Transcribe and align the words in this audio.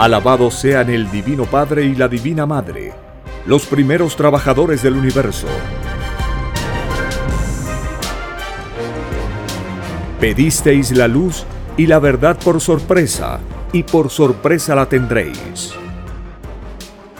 Alabados 0.00 0.54
sean 0.54 0.88
el 0.88 1.10
Divino 1.10 1.44
Padre 1.44 1.84
y 1.84 1.94
la 1.94 2.08
Divina 2.08 2.46
Madre, 2.46 2.94
los 3.44 3.66
primeros 3.66 4.16
trabajadores 4.16 4.82
del 4.82 4.94
universo. 4.94 5.46
Pedisteis 10.18 10.92
la 10.92 11.06
luz 11.06 11.44
y 11.76 11.86
la 11.86 11.98
verdad 11.98 12.38
por 12.42 12.62
sorpresa, 12.62 13.40
y 13.74 13.82
por 13.82 14.08
sorpresa 14.08 14.74
la 14.74 14.88
tendréis. 14.88 15.74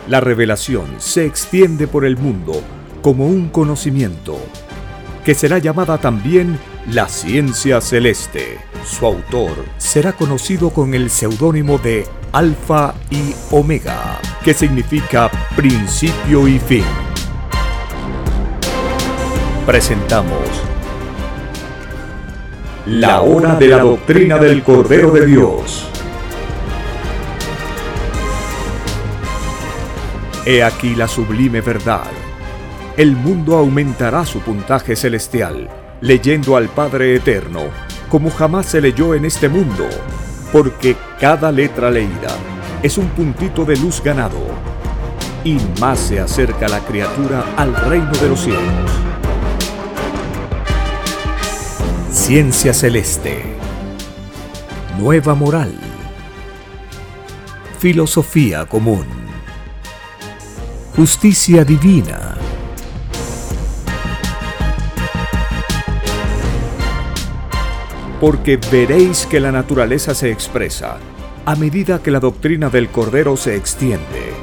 La 0.09 0.20
revelación 0.20 0.87
se 0.97 1.27
extiende 1.27 1.87
por 1.87 2.06
el 2.06 2.16
mundo 2.16 2.62
como 3.02 3.27
un 3.27 3.51
conocimiento, 3.51 4.38
que 5.23 5.34
será 5.34 5.59
llamada 5.59 5.98
también 5.98 6.59
la 6.91 7.10
ciencia 7.10 7.83
celeste. 7.83 8.56
Su 8.87 9.05
autor 9.05 9.66
será 9.77 10.15
conocido 10.15 10.70
con 10.70 10.95
el 10.95 11.10
seudónimo 11.10 11.77
de 11.77 12.06
Alfa 12.33 12.95
y 13.11 13.34
Omega, 13.51 14.20
que 14.45 14.55
significa 14.55 15.29
principio 15.57 16.47
y 16.47 16.61
fin. 16.61 16.84
Presentamos 19.66 20.38
La 22.87 23.23
hora 23.23 23.57
de 23.57 23.66
la 23.66 23.79
doctrina 23.80 24.38
del 24.38 24.62
Cordero 24.62 25.11
de 25.11 25.27
Dios. 25.27 25.88
He 30.47 30.62
aquí 30.62 30.95
la 30.95 31.09
sublime 31.09 31.60
verdad. 31.60 32.10
El 32.97 33.16
mundo 33.16 33.57
aumentará 33.57 34.24
su 34.24 34.38
puntaje 34.38 34.95
celestial, 34.95 35.69
leyendo 36.01 36.57
al 36.57 36.69
Padre 36.69 37.16
Eterno, 37.16 37.63
como 38.09 38.30
jamás 38.30 38.66
se 38.66 38.80
leyó 38.80 39.15
en 39.15 39.24
este 39.24 39.49
mundo 39.49 39.88
porque 40.52 40.96
cada 41.18 41.52
letra 41.52 41.90
leída 41.90 42.37
es 42.82 42.98
un 42.98 43.09
puntito 43.09 43.65
de 43.65 43.76
luz 43.76 44.02
ganado, 44.02 44.40
y 45.45 45.59
más 45.80 45.98
se 45.98 46.20
acerca 46.20 46.68
la 46.68 46.80
criatura 46.80 47.45
al 47.57 47.74
reino 47.74 48.12
de 48.12 48.29
los 48.29 48.40
cielos. 48.40 48.90
Ciencia 52.10 52.74
celeste. 52.74 53.57
Nueva 54.98 55.34
moral. 55.34 55.73
Filosofía 57.79 58.66
común. 58.66 59.07
Justicia 60.95 61.64
divina 61.64 62.29
porque 68.21 68.59
veréis 68.71 69.25
que 69.26 69.41
la 69.41 69.50
naturaleza 69.50 70.15
se 70.15 70.31
expresa 70.31 70.99
a 71.47 71.56
medida 71.56 72.03
que 72.03 72.10
la 72.10 72.21
doctrina 72.21 72.69
del 72.69 72.91
Cordero 72.91 73.34
se 73.37 73.56
extiende. 73.56 74.34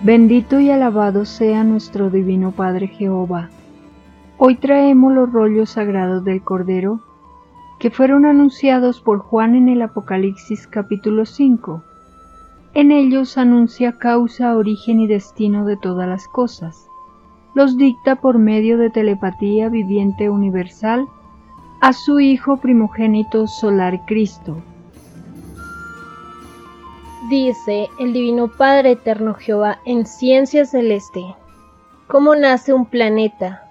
Bendito 0.00 0.58
y 0.58 0.70
alabado 0.70 1.26
sea 1.26 1.62
nuestro 1.62 2.10
Divino 2.10 2.50
Padre 2.50 2.88
Jehová. 2.88 3.50
Hoy 4.38 4.56
traemos 4.56 5.12
los 5.12 5.30
rollos 5.30 5.70
sagrados 5.70 6.24
del 6.24 6.42
Cordero 6.42 7.11
que 7.82 7.90
fueron 7.90 8.26
anunciados 8.26 9.00
por 9.00 9.18
Juan 9.18 9.56
en 9.56 9.68
el 9.68 9.82
Apocalipsis 9.82 10.68
capítulo 10.68 11.26
5. 11.26 11.82
En 12.74 12.92
ellos 12.92 13.36
anuncia 13.36 13.98
causa, 13.98 14.56
origen 14.56 15.00
y 15.00 15.08
destino 15.08 15.64
de 15.64 15.76
todas 15.76 16.08
las 16.08 16.28
cosas. 16.28 16.86
Los 17.56 17.76
dicta 17.76 18.14
por 18.14 18.38
medio 18.38 18.78
de 18.78 18.90
telepatía 18.90 19.68
viviente 19.68 20.30
universal 20.30 21.08
a 21.80 21.92
su 21.92 22.20
Hijo 22.20 22.58
primogénito 22.58 23.48
solar 23.48 24.02
Cristo. 24.06 24.58
Dice 27.28 27.88
el 27.98 28.12
Divino 28.12 28.46
Padre 28.46 28.92
Eterno 28.92 29.34
Jehová 29.34 29.80
en 29.86 30.06
Ciencia 30.06 30.66
Celeste, 30.66 31.34
¿cómo 32.06 32.36
nace 32.36 32.72
un 32.72 32.86
planeta? 32.86 33.61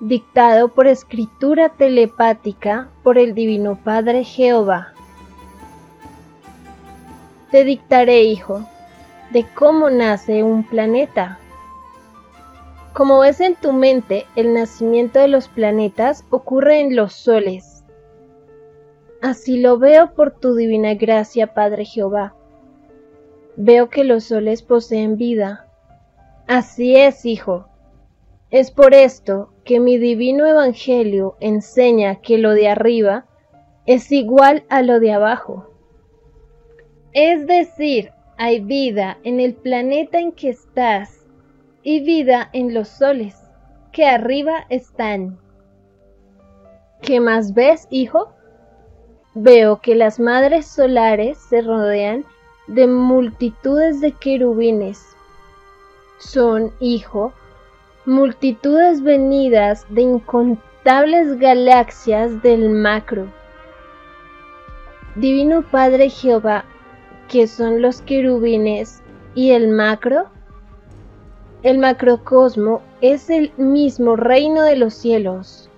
Dictado 0.00 0.68
por 0.68 0.86
escritura 0.86 1.70
telepática 1.70 2.90
por 3.02 3.18
el 3.18 3.34
Divino 3.34 3.78
Padre 3.82 4.24
Jehová. 4.24 4.92
Te 7.50 7.64
dictaré, 7.64 8.24
hijo, 8.24 8.66
de 9.30 9.46
cómo 9.54 9.88
nace 9.88 10.42
un 10.42 10.64
planeta. 10.64 11.38
Como 12.92 13.20
ves 13.20 13.40
en 13.40 13.54
tu 13.56 13.72
mente, 13.72 14.26
el 14.36 14.54
nacimiento 14.54 15.18
de 15.18 15.28
los 15.28 15.48
planetas 15.48 16.24
ocurre 16.30 16.80
en 16.80 16.96
los 16.96 17.12
soles. 17.14 17.84
Así 19.22 19.58
lo 19.58 19.78
veo 19.78 20.12
por 20.14 20.32
tu 20.32 20.54
divina 20.54 20.94
gracia, 20.94 21.54
Padre 21.54 21.84
Jehová. 21.84 22.34
Veo 23.56 23.88
que 23.88 24.04
los 24.04 24.24
soles 24.24 24.62
poseen 24.62 25.16
vida. 25.16 25.66
Así 26.46 26.96
es, 26.96 27.24
hijo. 27.24 27.66
Es 28.50 28.70
por 28.70 28.94
esto 28.94 29.50
que 29.66 29.80
mi 29.80 29.98
divino 29.98 30.46
evangelio 30.46 31.36
enseña 31.40 32.22
que 32.22 32.38
lo 32.38 32.52
de 32.52 32.68
arriba 32.68 33.26
es 33.84 34.12
igual 34.12 34.64
a 34.68 34.80
lo 34.80 35.00
de 35.00 35.12
abajo. 35.12 35.70
Es 37.12 37.46
decir, 37.48 38.12
hay 38.38 38.60
vida 38.60 39.18
en 39.24 39.40
el 39.40 39.54
planeta 39.54 40.20
en 40.20 40.30
que 40.30 40.50
estás 40.50 41.26
y 41.82 42.00
vida 42.00 42.48
en 42.52 42.74
los 42.74 42.88
soles 42.88 43.36
que 43.92 44.06
arriba 44.06 44.66
están. 44.68 45.38
¿Qué 47.02 47.18
más 47.18 47.52
ves, 47.52 47.88
hijo? 47.90 48.32
Veo 49.34 49.80
que 49.80 49.96
las 49.96 50.20
madres 50.20 50.66
solares 50.66 51.38
se 51.38 51.60
rodean 51.60 52.24
de 52.68 52.86
multitudes 52.86 54.00
de 54.00 54.12
querubines. 54.12 55.04
Son, 56.18 56.72
hijo, 56.78 57.32
multitudes 58.06 59.02
venidas 59.02 59.84
de 59.90 60.02
incontables 60.02 61.38
galaxias 61.38 62.40
del 62.42 62.70
macro. 62.70 63.26
Divino 65.16 65.62
Padre 65.62 66.08
Jehová, 66.08 66.64
que 67.28 67.48
son 67.48 67.82
los 67.82 68.02
querubines 68.02 69.02
y 69.34 69.50
el 69.50 69.68
macro, 69.68 70.26
el 71.64 71.78
macrocosmo 71.78 72.80
es 73.00 73.28
el 73.28 73.52
mismo 73.56 74.14
reino 74.14 74.62
de 74.62 74.76
los 74.76 74.94
cielos, 74.94 75.68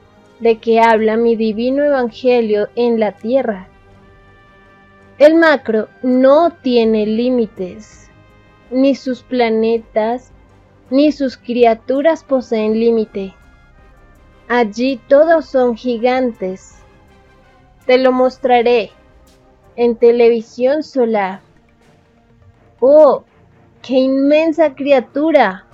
de 0.40 0.58
que 0.58 0.80
habla 0.80 1.16
mi 1.16 1.34
divino 1.34 1.82
evangelio 1.82 2.68
en 2.76 3.00
la 3.00 3.12
tierra. 3.12 3.68
El 5.18 5.36
macro 5.36 5.88
no 6.02 6.50
tiene 6.50 7.06
límites, 7.06 8.10
ni 8.70 8.94
sus 8.94 9.22
planetas, 9.22 10.32
ni 10.91 11.12
sus 11.12 11.37
criaturas 11.37 12.25
poseen 12.25 12.78
límite. 12.78 13.34
Allí 14.49 15.00
todos 15.09 15.47
son 15.47 15.76
gigantes. 15.76 16.76
Te 17.87 17.99
lo 17.99 18.12
mostraré 18.12 18.91
en 19.76 19.97
televisión 19.97 20.82
solar. 20.82 21.41
¡Oh! 22.81 23.25
¡Qué 23.82 23.94
inmensa 23.94 24.75
criatura! 24.75 25.64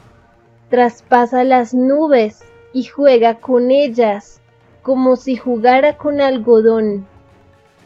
Traspasa 0.70 1.44
las 1.44 1.74
nubes 1.74 2.42
y 2.72 2.84
juega 2.84 3.36
con 3.36 3.70
ellas 3.70 4.40
como 4.82 5.16
si 5.16 5.36
jugara 5.36 5.96
con 5.96 6.20
algodón. 6.20 7.06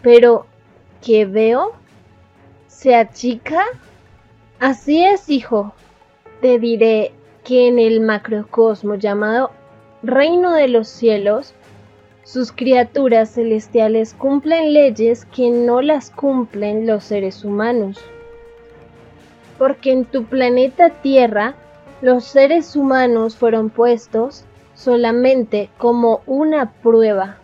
Pero, 0.03 0.47
¿qué 1.05 1.27
veo? 1.27 1.73
¿Se 2.67 2.95
achica? 2.95 3.65
Así 4.59 5.05
es, 5.05 5.29
hijo. 5.29 5.73
Te 6.41 6.59
diré 6.59 7.13
que 7.49 7.67
en 7.67 7.79
el 7.79 8.03
macrocosmo 8.03 8.97
llamado 8.97 9.53
reino 10.03 10.53
de 10.53 10.69
los 10.69 10.87
cielos, 10.87 11.55
sus 12.23 12.53
criaturas 12.53 13.37
celestiales 13.37 14.13
cumplen 14.13 14.75
leyes 14.75 15.25
que 15.25 15.49
no 15.49 15.81
las 15.81 16.11
cumplen 16.11 16.87
los 16.87 17.05
seres 17.05 17.47
humanos. 17.47 18.05
Porque 19.57 19.93
en 19.93 20.05
tu 20.05 20.25
planeta 20.25 20.91
Tierra, 20.91 21.55
los 22.03 22.25
seres 22.25 22.77
humanos 22.77 23.35
fueron 23.35 23.71
puestos 23.71 24.45
solamente 24.75 25.71
como 25.79 26.21
una 26.27 26.71
prueba. 26.83 27.39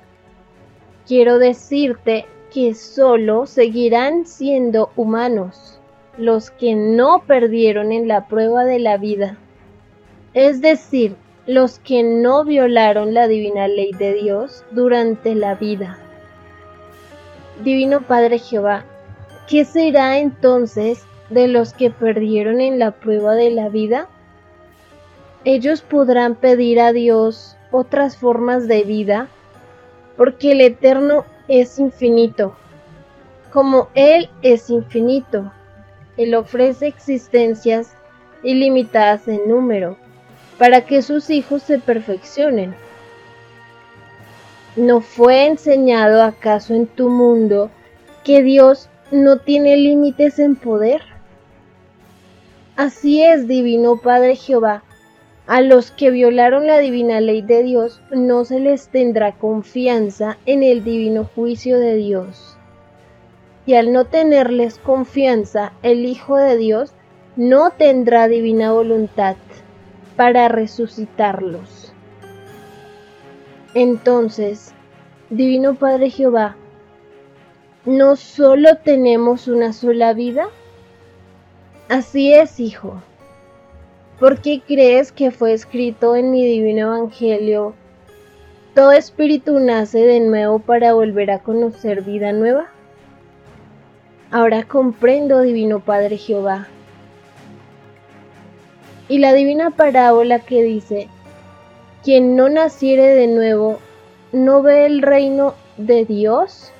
Quiero 1.06 1.38
decirte 1.38 2.26
que 2.52 2.74
solo 2.74 3.46
seguirán 3.46 4.26
siendo 4.26 4.90
humanos 4.96 5.80
los 6.18 6.50
que 6.50 6.74
no 6.74 7.22
perdieron 7.26 7.90
en 7.90 8.06
la 8.06 8.28
prueba 8.28 8.66
de 8.66 8.80
la 8.80 8.98
vida 8.98 9.38
es 10.34 10.60
decir, 10.60 11.16
los 11.46 11.78
que 11.78 12.02
no 12.02 12.44
violaron 12.44 13.14
la 13.14 13.28
divina 13.28 13.68
ley 13.68 13.92
de 13.92 14.14
Dios 14.14 14.64
durante 14.72 15.34
la 15.36 15.54
vida. 15.54 15.98
Divino 17.62 18.02
Padre 18.02 18.40
Jehová, 18.40 18.84
¿qué 19.48 19.64
será 19.64 20.18
entonces 20.18 21.04
de 21.30 21.46
los 21.46 21.72
que 21.72 21.90
perdieron 21.90 22.60
en 22.60 22.80
la 22.80 22.90
prueba 22.90 23.34
de 23.34 23.50
la 23.52 23.68
vida? 23.68 24.08
Ellos 25.44 25.82
podrán 25.82 26.34
pedir 26.34 26.80
a 26.80 26.92
Dios 26.92 27.56
otras 27.70 28.16
formas 28.16 28.66
de 28.66 28.82
vida 28.82 29.28
porque 30.16 30.52
el 30.52 30.62
Eterno 30.62 31.24
es 31.46 31.78
infinito. 31.78 32.56
Como 33.52 33.88
Él 33.94 34.30
es 34.42 34.68
infinito, 34.68 35.52
Él 36.16 36.34
ofrece 36.34 36.88
existencias 36.88 37.94
ilimitadas 38.42 39.28
en 39.28 39.48
número 39.48 39.96
para 40.58 40.82
que 40.82 41.02
sus 41.02 41.30
hijos 41.30 41.62
se 41.62 41.78
perfeccionen. 41.78 42.74
¿No 44.76 45.00
fue 45.00 45.46
enseñado 45.46 46.22
acaso 46.22 46.74
en 46.74 46.86
tu 46.86 47.08
mundo 47.08 47.70
que 48.24 48.42
Dios 48.42 48.88
no 49.10 49.38
tiene 49.38 49.76
límites 49.76 50.38
en 50.38 50.56
poder? 50.56 51.02
Así 52.76 53.22
es, 53.22 53.46
Divino 53.46 54.00
Padre 54.02 54.34
Jehová, 54.34 54.82
a 55.46 55.60
los 55.60 55.90
que 55.90 56.10
violaron 56.10 56.66
la 56.66 56.78
divina 56.78 57.20
ley 57.20 57.42
de 57.42 57.62
Dios 57.62 58.00
no 58.10 58.44
se 58.44 58.58
les 58.58 58.88
tendrá 58.88 59.32
confianza 59.32 60.38
en 60.46 60.62
el 60.62 60.82
divino 60.82 61.28
juicio 61.34 61.78
de 61.78 61.94
Dios. 61.96 62.56
Y 63.66 63.74
al 63.74 63.92
no 63.92 64.06
tenerles 64.06 64.78
confianza, 64.78 65.72
el 65.82 66.04
Hijo 66.04 66.36
de 66.36 66.56
Dios 66.56 66.92
no 67.36 67.70
tendrá 67.70 68.26
divina 68.26 68.72
voluntad 68.72 69.36
para 70.16 70.48
resucitarlos. 70.48 71.92
Entonces, 73.74 74.72
Divino 75.30 75.74
Padre 75.74 76.10
Jehová, 76.10 76.56
¿no 77.84 78.16
solo 78.16 78.76
tenemos 78.84 79.48
una 79.48 79.72
sola 79.72 80.12
vida? 80.12 80.48
Así 81.88 82.32
es, 82.32 82.60
Hijo. 82.60 83.02
¿Por 84.18 84.40
qué 84.40 84.62
crees 84.64 85.10
que 85.10 85.32
fue 85.32 85.52
escrito 85.52 86.14
en 86.14 86.30
mi 86.30 86.44
divino 86.46 86.94
Evangelio? 86.94 87.74
Todo 88.74 88.92
espíritu 88.92 89.58
nace 89.58 89.98
de 89.98 90.20
nuevo 90.20 90.60
para 90.60 90.94
volver 90.94 91.30
a 91.30 91.40
conocer 91.40 92.02
vida 92.02 92.32
nueva. 92.32 92.66
Ahora 94.30 94.64
comprendo, 94.64 95.42
Divino 95.42 95.80
Padre 95.80 96.16
Jehová. 96.16 96.68
Y 99.08 99.18
la 99.18 99.32
divina 99.32 99.70
parábola 99.70 100.38
que 100.38 100.62
dice, 100.62 101.08
quien 102.02 102.36
no 102.36 102.48
naciere 102.48 103.14
de 103.14 103.26
nuevo, 103.26 103.78
no 104.32 104.62
ve 104.62 104.86
el 104.86 105.02
reino 105.02 105.54
de 105.76 106.04
Dios. 106.04 106.72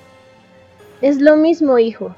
Es 1.01 1.21
lo 1.21 1.37
mismo, 1.37 1.79
hijo. 1.79 2.15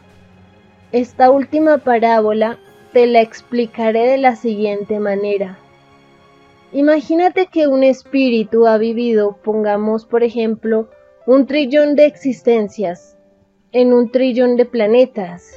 Esta 0.93 1.31
última 1.31 1.79
parábola 1.79 2.59
te 2.93 3.07
la 3.07 3.21
explicaré 3.21 4.07
de 4.07 4.19
la 4.19 4.37
siguiente 4.37 5.01
manera. 5.01 5.59
Imagínate 6.73 7.47
que 7.47 7.67
un 7.67 7.85
espíritu 7.85 8.67
ha 8.67 8.79
vivido, 8.79 9.37
pongamos 9.43 10.05
por 10.05 10.23
ejemplo, 10.23 10.89
un 11.27 11.47
trillón 11.47 11.97
de 11.97 12.07
existencias 12.07 13.17
en 13.73 13.93
un 13.93 14.11
trillón 14.11 14.57
de 14.57 14.65
planetas. 14.65 15.55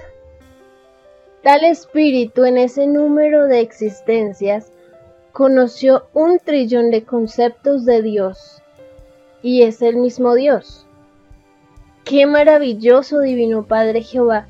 Tal 1.49 1.63
espíritu 1.63 2.45
en 2.45 2.59
ese 2.59 2.85
número 2.85 3.47
de 3.47 3.61
existencias 3.61 4.71
conoció 5.31 6.05
un 6.13 6.37
trillón 6.37 6.91
de 6.91 7.03
conceptos 7.03 7.85
de 7.85 8.03
Dios 8.03 8.61
y 9.41 9.63
es 9.63 9.81
el 9.81 9.95
mismo 9.95 10.35
Dios. 10.35 10.85
Qué 12.03 12.27
maravilloso 12.27 13.21
Divino 13.21 13.65
Padre 13.65 14.03
Jehová. 14.03 14.45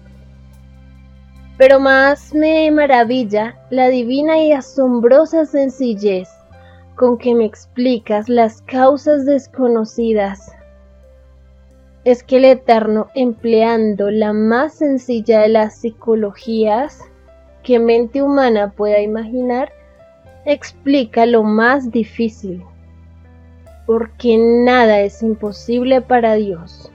Pero 1.58 1.80
más 1.80 2.34
me 2.36 2.70
maravilla 2.70 3.58
la 3.70 3.88
divina 3.88 4.38
y 4.44 4.52
asombrosa 4.52 5.46
sencillez 5.46 6.28
con 6.98 7.18
que 7.18 7.34
me 7.34 7.46
explicas 7.46 8.28
las 8.28 8.62
causas 8.64 9.26
desconocidas. 9.26 10.52
Es 12.06 12.24
que 12.24 12.38
el 12.38 12.46
Eterno, 12.46 13.08
empleando 13.14 14.10
la 14.10 14.34
más 14.34 14.76
sencilla 14.76 15.42
de 15.42 15.50
las 15.50 15.76
psicologías 15.76 17.02
que 17.64 17.80
mente 17.80 18.24
humana 18.24 18.72
pueda 18.72 19.02
imaginar, 19.02 19.72
explica 20.46 21.26
lo 21.26 21.44
más 21.44 21.92
difícil, 21.92 22.64
porque 23.86 24.38
nada 24.38 25.02
es 25.02 25.22
imposible 25.22 26.02
para 26.02 26.36
Dios. 26.36 26.92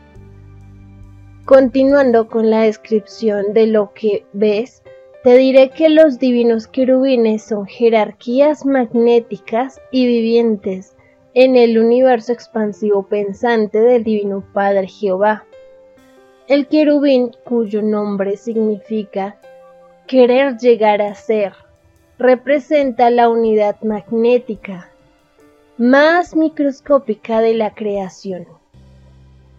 Continuando 1.45 2.29
con 2.29 2.49
la 2.49 2.63
descripción 2.63 3.53
de 3.53 3.67
lo 3.67 3.93
que 3.93 4.25
ves, 4.33 4.83
te 5.23 5.37
diré 5.37 5.71
que 5.71 5.91
los 5.91 6.19
divinos 6.19 6.67
querubines 6.67 7.43
son 7.45 7.67
jerarquías 7.67 8.65
magnéticas 8.65 9.81
y 9.91 10.07
vivientes 10.07 10.97
en 11.35 11.57
el 11.57 11.79
universo 11.79 12.33
expansivo 12.33 13.03
pensante 13.03 13.81
del 13.81 14.05
Divino 14.05 14.45
Padre 14.53 14.87
Jehová. 14.87 15.45
El 16.47 16.69
querubín, 16.69 17.33
cuyo 17.45 17.83
nombre 17.83 18.37
significa 18.37 19.37
querer 20.07 20.57
llegar 20.59 21.03
a 21.03 21.15
ser, 21.15 21.53
representa 22.19 23.11
la 23.11 23.29
unidad 23.29 23.81
magnética 23.83 24.91
más 25.77 26.37
microscópica 26.37 27.41
de 27.41 27.55
la 27.55 27.75
creación. 27.75 28.47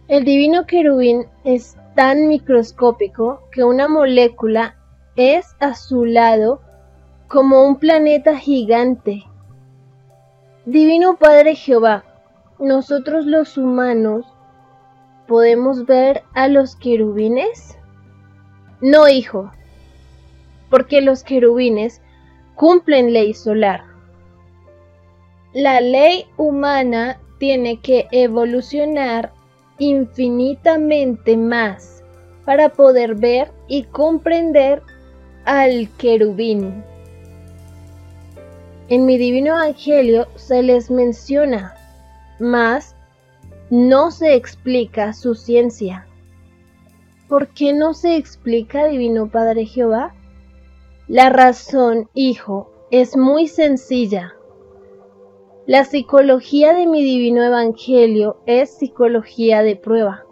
El 0.08 0.24
divino 0.24 0.66
querubín 0.66 1.26
es 1.44 1.76
tan 1.94 2.28
microscópico 2.28 3.42
que 3.52 3.64
una 3.64 3.86
molécula 3.86 4.76
es 5.16 5.54
a 5.60 5.74
su 5.74 6.06
lado 6.06 6.60
como 7.28 7.66
un 7.66 7.76
planeta 7.76 8.38
gigante. 8.38 9.24
Divino 10.66 11.16
Padre 11.16 11.54
Jehová, 11.54 12.02
nosotros 12.58 13.24
los 13.24 13.56
humanos 13.56 14.26
podemos 15.28 15.86
ver 15.86 16.24
a 16.34 16.48
los 16.48 16.74
querubines? 16.74 17.78
No, 18.80 19.06
hijo, 19.06 19.52
porque 20.68 21.02
los 21.02 21.22
querubines 21.22 22.02
cumplen 22.56 23.12
ley 23.12 23.32
solar. 23.32 23.84
La 25.52 25.80
ley 25.80 26.26
humana 26.36 27.20
tiene 27.38 27.78
que 27.80 28.08
evolucionar 28.10 29.32
infinitamente 29.78 31.36
más 31.36 32.02
para 32.44 32.70
poder 32.70 33.14
ver 33.14 33.52
y 33.68 33.84
comprender 33.84 34.82
al 35.44 35.88
querubín. 35.96 36.82
En 38.88 39.04
mi 39.04 39.18
divino 39.18 39.56
evangelio 39.56 40.28
se 40.36 40.62
les 40.62 40.92
menciona, 40.92 41.74
mas 42.38 42.94
no 43.68 44.12
se 44.12 44.34
explica 44.36 45.12
su 45.12 45.34
ciencia. 45.34 46.06
¿Por 47.28 47.48
qué 47.48 47.72
no 47.72 47.94
se 47.94 48.14
explica, 48.14 48.86
divino 48.86 49.28
Padre 49.28 49.66
Jehová? 49.66 50.14
La 51.08 51.30
razón, 51.30 52.08
hijo, 52.14 52.70
es 52.92 53.16
muy 53.16 53.48
sencilla. 53.48 54.34
La 55.66 55.84
psicología 55.84 56.72
de 56.72 56.86
mi 56.86 57.02
divino 57.02 57.42
evangelio 57.42 58.36
es 58.46 58.70
psicología 58.70 59.64
de 59.64 59.74
prueba. 59.74 60.24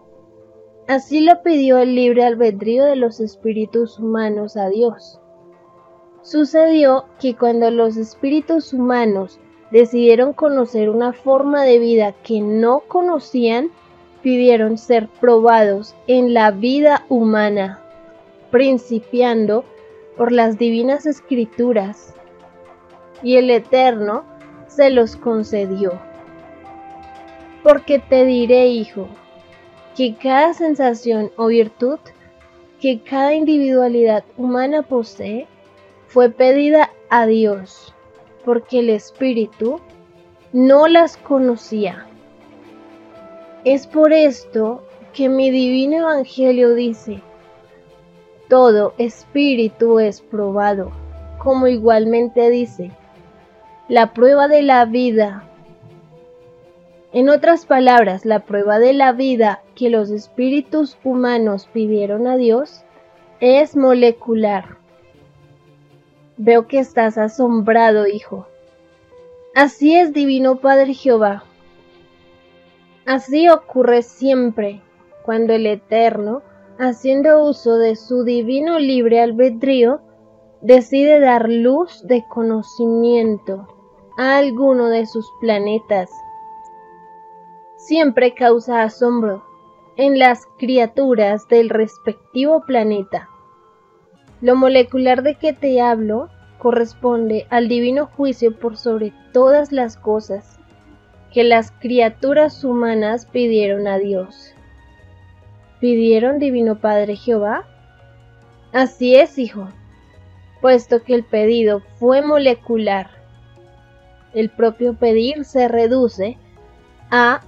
Así 0.86 1.20
lo 1.22 1.42
pidió 1.42 1.78
el 1.78 1.96
libre 1.96 2.22
albedrío 2.22 2.84
de 2.84 2.94
los 2.94 3.18
espíritus 3.18 3.98
humanos 3.98 4.56
a 4.56 4.68
Dios. 4.68 5.18
Sucedió 6.24 7.04
que 7.20 7.36
cuando 7.36 7.70
los 7.70 7.98
espíritus 7.98 8.72
humanos 8.72 9.38
decidieron 9.70 10.32
conocer 10.32 10.88
una 10.88 11.12
forma 11.12 11.64
de 11.64 11.78
vida 11.78 12.14
que 12.22 12.40
no 12.40 12.80
conocían, 12.80 13.68
pidieron 14.22 14.78
ser 14.78 15.06
probados 15.20 15.94
en 16.06 16.32
la 16.32 16.50
vida 16.50 17.04
humana, 17.10 17.78
principiando 18.50 19.66
por 20.16 20.32
las 20.32 20.56
divinas 20.56 21.04
escrituras, 21.04 22.14
y 23.22 23.36
el 23.36 23.50
Eterno 23.50 24.24
se 24.66 24.88
los 24.88 25.16
concedió. 25.16 25.92
Porque 27.62 27.98
te 27.98 28.24
diré, 28.24 28.68
hijo, 28.68 29.08
que 29.94 30.14
cada 30.14 30.54
sensación 30.54 31.30
o 31.36 31.48
virtud 31.48 31.98
que 32.80 33.02
cada 33.02 33.34
individualidad 33.34 34.24
humana 34.38 34.80
posee 34.80 35.48
fue 36.14 36.30
pedida 36.30 36.92
a 37.10 37.26
Dios, 37.26 37.92
porque 38.44 38.78
el 38.78 38.90
Espíritu 38.90 39.80
no 40.52 40.86
las 40.86 41.16
conocía. 41.16 42.06
Es 43.64 43.88
por 43.88 44.12
esto 44.12 44.86
que 45.12 45.28
mi 45.28 45.50
divino 45.50 45.96
Evangelio 45.96 46.72
dice, 46.74 47.20
todo 48.48 48.94
espíritu 48.96 49.98
es 49.98 50.20
probado, 50.20 50.92
como 51.42 51.66
igualmente 51.66 52.48
dice, 52.48 52.92
la 53.88 54.12
prueba 54.12 54.46
de 54.46 54.62
la 54.62 54.84
vida. 54.84 55.42
En 57.12 57.28
otras 57.28 57.66
palabras, 57.66 58.24
la 58.24 58.44
prueba 58.44 58.78
de 58.78 58.92
la 58.92 59.10
vida 59.10 59.62
que 59.74 59.90
los 59.90 60.10
espíritus 60.10 60.96
humanos 61.02 61.68
pidieron 61.72 62.28
a 62.28 62.36
Dios 62.36 62.84
es 63.40 63.74
molecular, 63.74 64.83
Veo 66.36 66.66
que 66.66 66.78
estás 66.78 67.16
asombrado, 67.16 68.06
hijo. 68.06 68.46
Así 69.54 69.96
es, 69.96 70.12
Divino 70.12 70.56
Padre 70.56 70.94
Jehová. 70.94 71.44
Así 73.06 73.48
ocurre 73.48 74.02
siempre 74.02 74.82
cuando 75.22 75.52
el 75.52 75.66
Eterno, 75.66 76.42
haciendo 76.78 77.44
uso 77.44 77.78
de 77.78 77.94
su 77.94 78.24
divino 78.24 78.78
libre 78.78 79.20
albedrío, 79.20 80.00
decide 80.60 81.20
dar 81.20 81.48
luz 81.48 82.02
de 82.06 82.24
conocimiento 82.28 83.68
a 84.18 84.38
alguno 84.38 84.88
de 84.88 85.06
sus 85.06 85.30
planetas. 85.40 86.10
Siempre 87.76 88.34
causa 88.34 88.82
asombro 88.82 89.44
en 89.96 90.18
las 90.18 90.46
criaturas 90.58 91.46
del 91.48 91.68
respectivo 91.68 92.62
planeta. 92.66 93.28
Lo 94.44 94.56
molecular 94.56 95.22
de 95.22 95.36
que 95.36 95.54
te 95.54 95.80
hablo 95.80 96.28
corresponde 96.58 97.46
al 97.48 97.66
divino 97.66 98.04
juicio 98.04 98.54
por 98.54 98.76
sobre 98.76 99.14
todas 99.32 99.72
las 99.72 99.96
cosas 99.96 100.58
que 101.32 101.44
las 101.44 101.70
criaturas 101.70 102.62
humanas 102.62 103.24
pidieron 103.24 103.88
a 103.88 103.96
Dios. 103.96 104.52
¿Pidieron 105.80 106.38
divino 106.38 106.78
Padre 106.78 107.16
Jehová? 107.16 107.64
Así 108.74 109.16
es, 109.16 109.38
hijo, 109.38 109.66
puesto 110.60 111.02
que 111.02 111.14
el 111.14 111.24
pedido 111.24 111.80
fue 111.98 112.20
molecular. 112.20 113.08
El 114.34 114.50
propio 114.50 114.92
pedir 114.92 115.46
se 115.46 115.68
reduce 115.68 116.36
a 117.10 117.40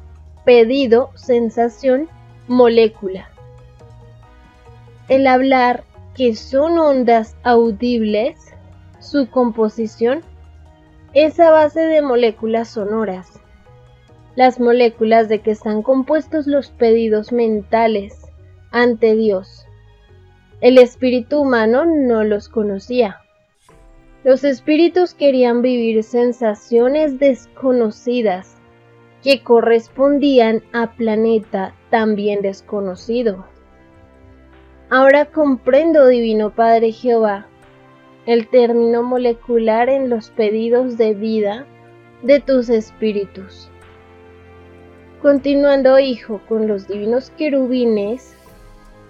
pedido, 0.46 1.10
sensación, 1.14 2.08
molécula. 2.48 3.28
El 5.08 5.26
hablar, 5.26 5.84
que 6.16 6.34
son 6.34 6.78
ondas 6.78 7.36
audibles, 7.42 8.36
su 9.00 9.28
composición 9.28 10.22
es 11.12 11.38
a 11.38 11.50
base 11.50 11.80
de 11.80 12.00
moléculas 12.00 12.68
sonoras. 12.68 13.38
Las 14.34 14.58
moléculas 14.58 15.28
de 15.28 15.40
que 15.40 15.50
están 15.50 15.82
compuestos 15.82 16.46
los 16.46 16.70
pedidos 16.70 17.32
mentales 17.32 18.32
ante 18.70 19.14
Dios. 19.14 19.66
El 20.62 20.78
espíritu 20.78 21.42
humano 21.42 21.84
no 21.84 22.24
los 22.24 22.48
conocía. 22.48 23.20
Los 24.24 24.42
espíritus 24.42 25.12
querían 25.12 25.60
vivir 25.60 26.02
sensaciones 26.02 27.18
desconocidas 27.18 28.56
que 29.22 29.42
correspondían 29.42 30.62
a 30.72 30.92
planeta 30.92 31.74
también 31.90 32.40
desconocido. 32.40 33.44
Ahora 34.88 35.24
comprendo, 35.24 36.06
Divino 36.06 36.50
Padre 36.50 36.92
Jehová, 36.92 37.48
el 38.24 38.46
término 38.46 39.02
molecular 39.02 39.88
en 39.88 40.08
los 40.08 40.30
pedidos 40.30 40.96
de 40.96 41.12
vida 41.12 41.66
de 42.22 42.38
tus 42.38 42.68
espíritus. 42.68 43.68
Continuando, 45.20 45.98
Hijo, 45.98 46.40
con 46.48 46.68
los 46.68 46.86
divinos 46.86 47.30
querubines, 47.30 48.36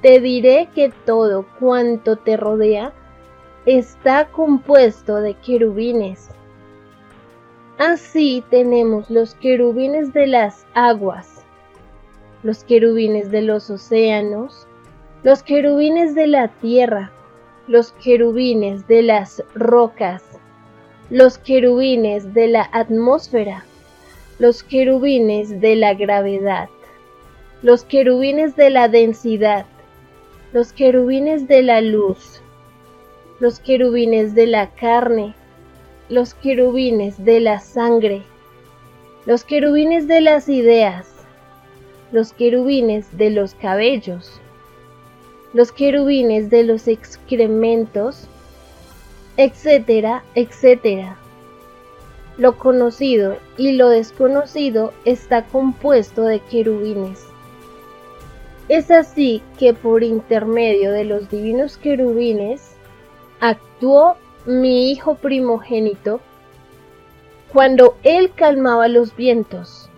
te 0.00 0.18
diré 0.18 0.70
que 0.74 0.90
todo 1.04 1.44
cuanto 1.58 2.16
te 2.16 2.38
rodea 2.38 2.94
está 3.66 4.28
compuesto 4.28 5.16
de 5.16 5.34
querubines. 5.34 6.30
Así 7.76 8.42
tenemos 8.48 9.10
los 9.10 9.34
querubines 9.34 10.14
de 10.14 10.26
las 10.26 10.66
aguas, 10.72 11.44
los 12.42 12.64
querubines 12.64 13.30
de 13.30 13.42
los 13.42 13.68
océanos, 13.68 14.65
los 15.26 15.42
querubines 15.42 16.14
de 16.14 16.28
la 16.28 16.46
tierra, 16.46 17.10
los 17.66 17.90
querubines 17.90 18.86
de 18.86 19.02
las 19.02 19.42
rocas, 19.56 20.22
los 21.10 21.36
querubines 21.36 22.32
de 22.32 22.46
la 22.46 22.70
atmósfera, 22.70 23.64
los 24.38 24.62
querubines 24.62 25.60
de 25.60 25.74
la 25.74 25.94
gravedad, 25.94 26.68
los 27.60 27.82
querubines 27.82 28.54
de 28.54 28.70
la 28.70 28.86
densidad, 28.86 29.66
los 30.52 30.72
querubines 30.72 31.48
de 31.48 31.62
la 31.62 31.80
luz, 31.80 32.40
los 33.40 33.58
querubines 33.58 34.32
de 34.36 34.46
la 34.46 34.70
carne, 34.76 35.34
los 36.08 36.34
querubines 36.34 37.24
de 37.24 37.40
la 37.40 37.58
sangre, 37.58 38.22
los 39.24 39.42
querubines 39.42 40.06
de 40.06 40.20
las 40.20 40.48
ideas, 40.48 41.26
los 42.12 42.32
querubines 42.32 43.18
de 43.18 43.30
los 43.30 43.56
cabellos, 43.56 44.40
los 45.56 45.72
querubines 45.72 46.50
de 46.50 46.64
los 46.64 46.86
excrementos, 46.86 48.28
etcétera, 49.38 50.22
etcétera. 50.34 51.16
Lo 52.36 52.58
conocido 52.58 53.38
y 53.56 53.72
lo 53.72 53.88
desconocido 53.88 54.92
está 55.06 55.46
compuesto 55.46 56.24
de 56.24 56.40
querubines. 56.40 57.24
Es 58.68 58.90
así 58.90 59.40
que 59.58 59.72
por 59.72 60.02
intermedio 60.02 60.92
de 60.92 61.04
los 61.04 61.30
divinos 61.30 61.78
querubines 61.78 62.72
actuó 63.40 64.16
mi 64.44 64.90
hijo 64.90 65.14
primogénito 65.14 66.20
cuando 67.50 67.96
él 68.02 68.30
calmaba 68.34 68.88
los 68.88 69.16
vientos. 69.16 69.88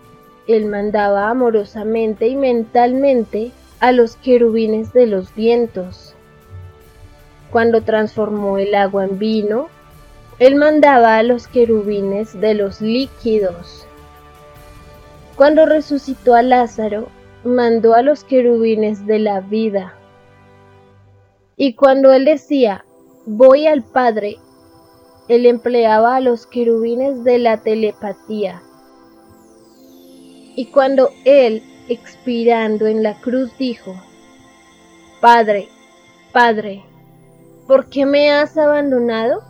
Él 0.47 0.67
mandaba 0.67 1.29
amorosamente 1.29 2.29
y 2.29 2.37
mentalmente 2.37 3.51
a 3.79 3.91
los 3.91 4.15
querubines 4.17 4.93
de 4.93 5.07
los 5.07 5.33
vientos. 5.35 6.15
Cuando 7.51 7.81
transformó 7.81 8.57
el 8.57 8.75
agua 8.75 9.05
en 9.05 9.17
vino, 9.17 9.67
él 10.39 10.55
mandaba 10.55 11.17
a 11.17 11.23
los 11.23 11.47
querubines 11.47 12.39
de 12.39 12.53
los 12.53 12.81
líquidos. 12.81 13.85
Cuando 15.35 15.65
resucitó 15.65 16.35
a 16.35 16.41
Lázaro, 16.41 17.07
mandó 17.43 17.93
a 17.93 18.01
los 18.01 18.23
querubines 18.23 19.05
de 19.05 19.19
la 19.19 19.39
vida. 19.41 19.93
Y 21.55 21.73
cuando 21.73 22.13
él 22.13 22.25
decía, 22.25 22.85
voy 23.25 23.67
al 23.67 23.83
Padre, 23.83 24.37
él 25.27 25.45
empleaba 25.45 26.15
a 26.15 26.21
los 26.21 26.45
querubines 26.45 27.23
de 27.23 27.37
la 27.37 27.61
telepatía. 27.61 28.61
Y 30.55 30.65
cuando 30.67 31.09
él 31.25 31.63
expirando 31.89 32.87
en 32.87 33.03
la 33.03 33.19
cruz 33.19 33.51
dijo, 33.57 33.95
Padre, 35.19 35.67
Padre, 36.31 36.85
¿por 37.67 37.89
qué 37.89 38.05
me 38.05 38.31
has 38.31 38.57
abandonado? 38.57 39.43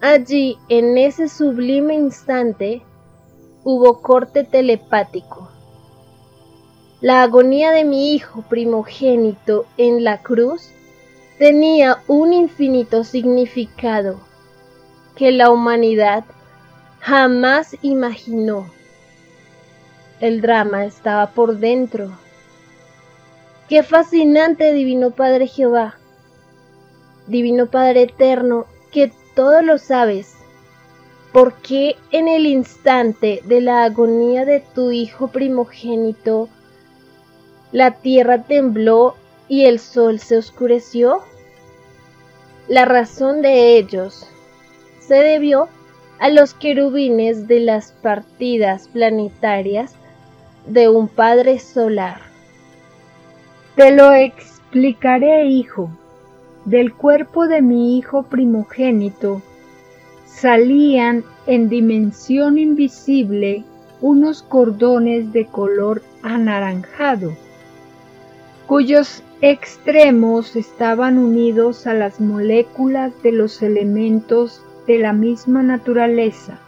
Allí, 0.00 0.58
en 0.68 0.98
ese 0.98 1.28
sublime 1.28 1.94
instante, 1.94 2.82
hubo 3.64 4.00
corte 4.02 4.44
telepático. 4.44 5.50
La 7.00 7.22
agonía 7.22 7.70
de 7.70 7.84
mi 7.84 8.14
hijo 8.14 8.42
primogénito 8.42 9.66
en 9.78 10.04
la 10.04 10.22
cruz 10.22 10.70
tenía 11.38 12.02
un 12.08 12.32
infinito 12.32 13.04
significado 13.04 14.20
que 15.16 15.32
la 15.32 15.50
humanidad 15.50 16.24
jamás 17.00 17.76
imaginó. 17.82 18.70
El 20.20 20.42
drama 20.42 20.84
estaba 20.84 21.30
por 21.30 21.56
dentro. 21.56 22.10
Qué 23.70 23.82
fascinante, 23.82 24.74
Divino 24.74 25.12
Padre 25.12 25.46
Jehová. 25.46 25.96
Divino 27.26 27.70
Padre 27.70 28.02
Eterno, 28.02 28.66
que 28.92 29.10
todo 29.34 29.62
lo 29.62 29.78
sabes. 29.78 30.34
¿Por 31.32 31.54
qué 31.62 31.96
en 32.10 32.28
el 32.28 32.44
instante 32.44 33.40
de 33.46 33.62
la 33.62 33.84
agonía 33.84 34.44
de 34.44 34.60
tu 34.60 34.90
Hijo 34.90 35.28
primogénito, 35.28 36.50
la 37.72 37.92
tierra 37.92 38.42
tembló 38.42 39.14
y 39.48 39.64
el 39.64 39.78
sol 39.78 40.18
se 40.18 40.36
oscureció? 40.36 41.22
La 42.68 42.84
razón 42.84 43.40
de 43.40 43.78
ellos 43.78 44.26
se 45.00 45.14
debió 45.14 45.68
a 46.18 46.28
los 46.28 46.52
querubines 46.52 47.48
de 47.48 47.60
las 47.60 47.92
partidas 47.92 48.88
planetarias 48.88 49.94
de 50.72 50.88
un 50.88 51.08
Padre 51.08 51.58
solar. 51.58 52.20
Te 53.76 53.94
lo 53.94 54.12
explicaré, 54.12 55.46
hijo. 55.46 55.90
Del 56.64 56.94
cuerpo 56.94 57.48
de 57.48 57.62
mi 57.62 57.98
hijo 57.98 58.22
primogénito 58.24 59.42
salían 60.26 61.24
en 61.46 61.68
dimensión 61.68 62.58
invisible 62.58 63.64
unos 64.00 64.42
cordones 64.42 65.32
de 65.32 65.46
color 65.46 66.02
anaranjado, 66.22 67.32
cuyos 68.66 69.22
extremos 69.40 70.54
estaban 70.54 71.18
unidos 71.18 71.86
a 71.86 71.94
las 71.94 72.20
moléculas 72.20 73.12
de 73.22 73.32
los 73.32 73.62
elementos 73.62 74.62
de 74.86 74.98
la 74.98 75.12
misma 75.12 75.62
naturaleza 75.62 76.58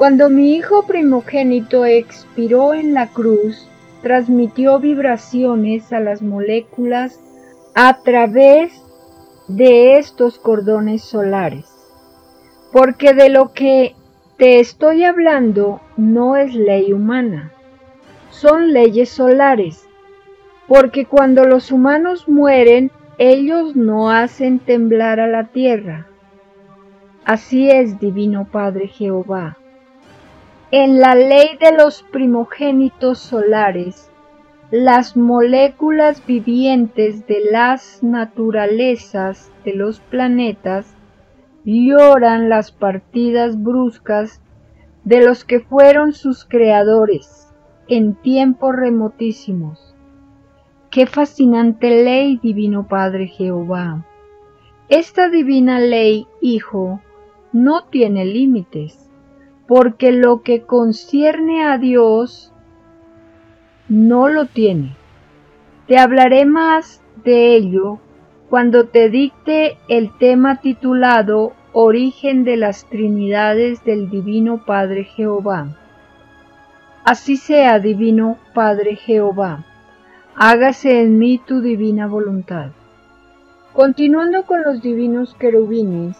cuando 0.00 0.30
mi 0.30 0.54
hijo 0.54 0.86
primogénito 0.86 1.84
expiró 1.84 2.72
en 2.72 2.94
la 2.94 3.08
cruz, 3.08 3.68
transmitió 4.00 4.78
vibraciones 4.78 5.92
a 5.92 6.00
las 6.00 6.22
moléculas 6.22 7.20
a 7.74 7.98
través 8.02 8.82
de 9.46 9.98
estos 9.98 10.38
cordones 10.38 11.02
solares, 11.02 11.66
porque 12.72 13.12
de 13.12 13.28
lo 13.28 13.52
que 13.52 13.94
te 14.38 14.58
estoy 14.58 15.04
hablando 15.04 15.82
no 15.98 16.34
es 16.34 16.54
ley 16.54 16.94
humana, 16.94 17.52
son 18.30 18.72
leyes 18.72 19.10
solares, 19.10 19.86
porque 20.66 21.04
cuando 21.04 21.44
los 21.44 21.70
humanos 21.70 22.26
mueren, 22.26 22.90
ellos 23.18 23.76
no 23.76 24.10
hacen 24.10 24.60
temblar 24.60 25.20
a 25.20 25.26
la 25.26 25.48
tierra. 25.48 26.06
Así 27.26 27.70
es, 27.70 28.00
Divino 28.00 28.48
Padre 28.50 28.88
Jehová. 28.88 29.58
En 30.72 31.00
la 31.00 31.16
ley 31.16 31.58
de 31.60 31.76
los 31.76 32.04
primogénitos 32.04 33.18
solares, 33.18 34.08
las 34.70 35.16
moléculas 35.16 36.24
vivientes 36.24 37.26
de 37.26 37.40
las 37.50 38.04
naturalezas 38.04 39.50
de 39.64 39.74
los 39.74 39.98
planetas 39.98 40.94
lloran 41.64 42.48
las 42.48 42.70
partidas 42.70 43.60
bruscas 43.60 44.40
de 45.02 45.24
los 45.24 45.44
que 45.44 45.58
fueron 45.58 46.12
sus 46.12 46.44
creadores 46.44 47.52
en 47.88 48.14
tiempos 48.14 48.76
remotísimos. 48.76 49.96
Qué 50.92 51.06
fascinante 51.06 52.04
ley, 52.04 52.38
Divino 52.40 52.86
Padre 52.86 53.26
Jehová. 53.26 54.06
Esta 54.88 55.30
divina 55.30 55.80
ley, 55.80 56.28
Hijo, 56.40 57.00
no 57.52 57.86
tiene 57.86 58.24
límites, 58.24 59.09
porque 59.70 60.10
lo 60.10 60.42
que 60.42 60.62
concierne 60.62 61.62
a 61.62 61.78
Dios 61.78 62.52
no 63.88 64.28
lo 64.28 64.46
tiene. 64.46 64.96
Te 65.86 65.96
hablaré 65.96 66.44
más 66.44 67.00
de 67.24 67.54
ello 67.54 68.00
cuando 68.48 68.88
te 68.88 69.10
dicte 69.10 69.78
el 69.86 70.10
tema 70.18 70.60
titulado 70.60 71.52
Origen 71.72 72.42
de 72.42 72.56
las 72.56 72.84
Trinidades 72.86 73.84
del 73.84 74.10
Divino 74.10 74.64
Padre 74.66 75.04
Jehová. 75.04 75.76
Así 77.04 77.36
sea, 77.36 77.78
Divino 77.78 78.38
Padre 78.52 78.96
Jehová, 78.96 79.66
hágase 80.34 81.00
en 81.00 81.16
mí 81.16 81.40
tu 81.46 81.60
divina 81.60 82.08
voluntad. 82.08 82.72
Continuando 83.72 84.46
con 84.46 84.64
los 84.64 84.82
divinos 84.82 85.36
querubines, 85.36 86.16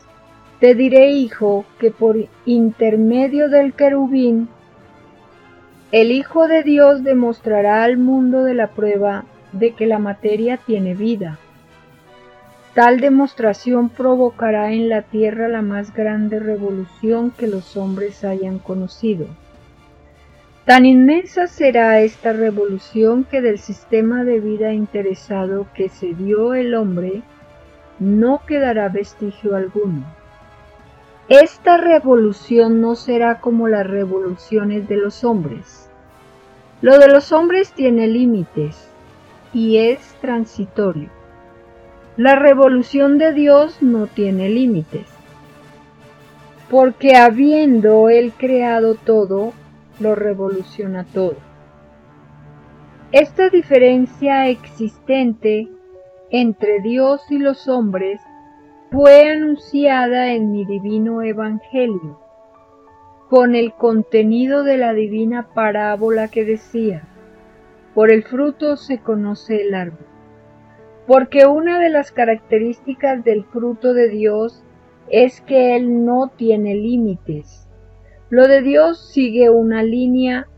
te 0.61 0.75
diré, 0.75 1.11
hijo, 1.11 1.64
que 1.79 1.90
por 1.90 2.17
intermedio 2.45 3.49
del 3.49 3.73
querubín 3.73 4.49
el 5.90 6.12
Hijo 6.12 6.47
de 6.47 6.62
Dios 6.62 7.02
demostrará 7.02 7.83
al 7.83 7.97
mundo 7.97 8.45
de 8.45 8.55
la 8.55 8.69
prueba 8.69 9.25
de 9.50 9.73
que 9.73 9.87
la 9.87 9.99
materia 9.99 10.57
tiene 10.59 10.95
vida. 10.95 11.38
Tal 12.75 13.00
demostración 13.00 13.88
provocará 13.88 14.73
en 14.73 14.88
la 14.88 15.02
tierra 15.02 15.49
la 15.49 15.62
más 15.62 15.93
grande 15.93 16.38
revolución 16.38 17.33
que 17.33 17.49
los 17.49 17.76
hombres 17.76 18.23
hayan 18.23 18.61
conocido. 18.61 19.26
Tan 20.64 20.87
inmensa 20.87 21.49
será 21.49 22.00
esta 22.00 22.33
revolución 22.33 23.25
que 23.25 23.40
del 23.40 23.59
sistema 23.59 24.23
de 24.23 24.38
vida 24.38 24.73
interesado 24.73 25.67
que 25.75 25.88
se 25.88 26.14
dio 26.14 26.55
el 26.55 26.76
hombre 26.76 27.23
no 27.99 28.43
quedará 28.47 28.88
vestigio 28.88 29.57
alguno. 29.57 30.20
Esta 31.30 31.76
revolución 31.76 32.80
no 32.80 32.96
será 32.96 33.40
como 33.40 33.69
las 33.69 33.86
revoluciones 33.86 34.88
de 34.88 34.97
los 34.97 35.23
hombres. 35.23 35.88
Lo 36.80 36.99
de 36.99 37.06
los 37.06 37.30
hombres 37.30 37.73
tiene 37.73 38.08
límites 38.08 38.90
y 39.54 39.76
es 39.76 40.00
transitorio. 40.21 41.08
La 42.16 42.34
revolución 42.34 43.19
de 43.19 43.32
Dios 43.32 43.80
no 43.80 44.08
tiene 44.08 44.49
límites, 44.49 45.06
porque 46.69 47.14
habiendo 47.14 48.08
Él 48.08 48.32
creado 48.36 48.97
todo, 48.97 49.52
lo 50.00 50.16
revoluciona 50.16 51.04
todo. 51.04 51.36
Esta 53.12 53.50
diferencia 53.50 54.49
existente 54.49 55.69
entre 56.32 56.80
Dios 56.80 57.23
y 57.30 57.38
los 57.38 57.69
hombres 57.69 58.21
fue 58.91 59.31
anunciada 59.31 60.33
en 60.33 60.50
mi 60.50 60.65
divino 60.65 61.23
Evangelio, 61.23 62.19
con 63.29 63.55
el 63.55 63.73
contenido 63.75 64.65
de 64.65 64.79
la 64.79 64.93
divina 64.95 65.55
parábola 65.55 66.26
que 66.26 66.45
decía, 66.45 67.05
por 67.95 68.11
el 68.11 68.25
fruto 68.25 68.76
se 68.76 68.99
conoce 68.99 69.63
el 69.63 69.75
árbol. 69.75 70.07
Porque 71.07 71.47
una 71.47 71.79
de 71.79 71.89
las 71.89 72.11
características 72.11 73.23
del 73.23 73.45
fruto 73.45 73.95
de 73.95 74.09
Dios 74.09 74.65
es 75.09 75.41
que 75.41 75.76
Él 75.76 76.05
no 76.05 76.33
tiene 76.37 76.75
límites. 76.75 77.69
Lo 78.29 78.49
de 78.49 78.61
Dios 78.61 79.09
sigue 79.13 79.50
una 79.50 79.85
línea 79.85 80.49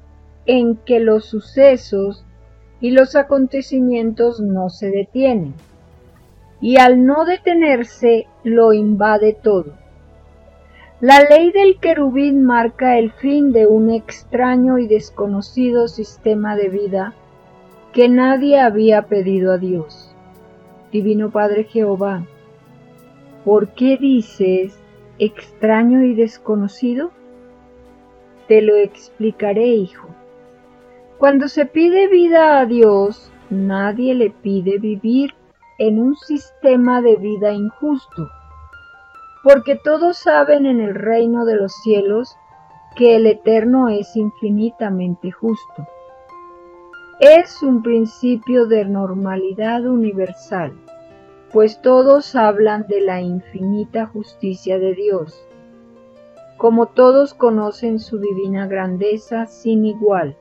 en 0.46 0.76
que 0.76 1.00
los 1.00 1.26
sucesos 1.26 2.24
y 2.80 2.92
los 2.92 3.14
acontecimientos 3.14 4.40
no 4.40 4.70
se 4.70 4.90
detienen 4.90 5.54
y 6.62 6.78
al 6.78 7.04
no 7.04 7.24
detenerse 7.24 8.28
lo 8.44 8.72
invade 8.72 9.34
todo. 9.34 9.72
La 11.00 11.20
ley 11.24 11.50
del 11.50 11.80
querubín 11.80 12.44
marca 12.44 12.96
el 12.96 13.10
fin 13.10 13.50
de 13.50 13.66
un 13.66 13.90
extraño 13.90 14.78
y 14.78 14.86
desconocido 14.86 15.88
sistema 15.88 16.54
de 16.54 16.68
vida 16.68 17.14
que 17.92 18.08
nadie 18.08 18.60
había 18.60 19.02
pedido 19.02 19.52
a 19.52 19.58
Dios. 19.58 20.14
Divino 20.92 21.32
Padre 21.32 21.64
Jehová, 21.64 22.24
¿por 23.44 23.70
qué 23.74 23.96
dices 23.96 24.78
extraño 25.18 26.04
y 26.04 26.14
desconocido? 26.14 27.10
Te 28.46 28.62
lo 28.62 28.76
explicaré, 28.76 29.66
hijo. 29.66 30.06
Cuando 31.18 31.48
se 31.48 31.66
pide 31.66 32.06
vida 32.06 32.60
a 32.60 32.66
Dios, 32.66 33.32
nadie 33.50 34.14
le 34.14 34.30
pide 34.30 34.78
vivir 34.78 35.34
en 35.78 36.00
un 36.00 36.16
sistema 36.16 37.00
de 37.00 37.16
vida 37.16 37.52
injusto, 37.52 38.28
porque 39.42 39.76
todos 39.76 40.18
saben 40.18 40.66
en 40.66 40.80
el 40.80 40.94
reino 40.94 41.44
de 41.44 41.56
los 41.56 41.72
cielos 41.82 42.36
que 42.94 43.16
el 43.16 43.26
Eterno 43.26 43.88
es 43.88 44.14
infinitamente 44.16 45.30
justo. 45.30 45.86
Es 47.20 47.62
un 47.62 47.82
principio 47.82 48.66
de 48.66 48.84
normalidad 48.84 49.86
universal, 49.86 50.72
pues 51.52 51.80
todos 51.80 52.34
hablan 52.34 52.86
de 52.88 53.00
la 53.00 53.20
infinita 53.20 54.06
justicia 54.06 54.78
de 54.78 54.94
Dios, 54.94 55.46
como 56.56 56.86
todos 56.86 57.34
conocen 57.34 57.98
su 57.98 58.18
divina 58.18 58.66
grandeza 58.66 59.46
sin 59.46 59.84
igual. 59.84 60.36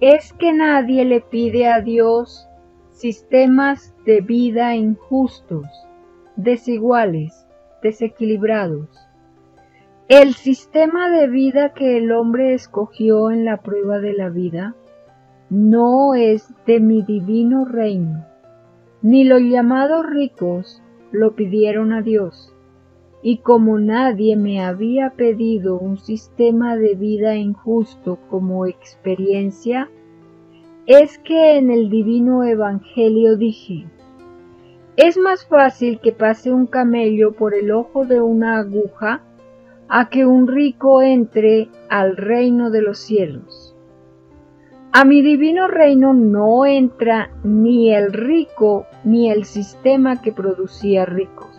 Es 0.00 0.32
que 0.32 0.52
nadie 0.52 1.04
le 1.04 1.20
pide 1.20 1.68
a 1.68 1.80
Dios 1.80 2.48
sistemas 2.92 3.94
de 4.04 4.20
vida 4.20 4.74
injustos, 4.76 5.66
desiguales, 6.36 7.46
desequilibrados. 7.82 8.88
El 10.08 10.34
sistema 10.34 11.10
de 11.10 11.26
vida 11.26 11.72
que 11.72 11.96
el 11.96 12.12
hombre 12.12 12.54
escogió 12.54 13.30
en 13.30 13.44
la 13.44 13.58
prueba 13.58 13.98
de 13.98 14.12
la 14.12 14.28
vida 14.28 14.74
no 15.48 16.14
es 16.14 16.52
de 16.66 16.80
mi 16.80 17.02
divino 17.02 17.64
reino, 17.64 18.24
ni 19.00 19.24
los 19.24 19.40
llamados 19.42 20.06
ricos 20.06 20.82
lo 21.10 21.34
pidieron 21.34 21.92
a 21.92 22.02
Dios. 22.02 22.54
Y 23.22 23.38
como 23.38 23.78
nadie 23.78 24.36
me 24.36 24.60
había 24.60 25.10
pedido 25.10 25.78
un 25.78 25.98
sistema 25.98 26.76
de 26.76 26.94
vida 26.94 27.36
injusto 27.36 28.18
como 28.28 28.66
experiencia, 28.66 29.88
es 30.86 31.18
que 31.18 31.58
en 31.58 31.70
el 31.70 31.90
divino 31.90 32.42
Evangelio 32.42 33.36
dije, 33.36 33.86
es 34.96 35.16
más 35.16 35.46
fácil 35.46 36.00
que 36.00 36.12
pase 36.12 36.52
un 36.52 36.66
camello 36.66 37.32
por 37.32 37.54
el 37.54 37.70
ojo 37.70 38.04
de 38.04 38.20
una 38.20 38.58
aguja 38.58 39.22
a 39.88 40.08
que 40.08 40.26
un 40.26 40.48
rico 40.48 41.00
entre 41.00 41.68
al 41.88 42.16
reino 42.16 42.70
de 42.70 42.82
los 42.82 42.98
cielos. 42.98 43.76
A 44.92 45.04
mi 45.04 45.22
divino 45.22 45.68
reino 45.68 46.12
no 46.12 46.66
entra 46.66 47.30
ni 47.44 47.94
el 47.94 48.12
rico 48.12 48.86
ni 49.04 49.30
el 49.30 49.44
sistema 49.44 50.20
que 50.20 50.32
producía 50.32 51.06
ricos. 51.06 51.56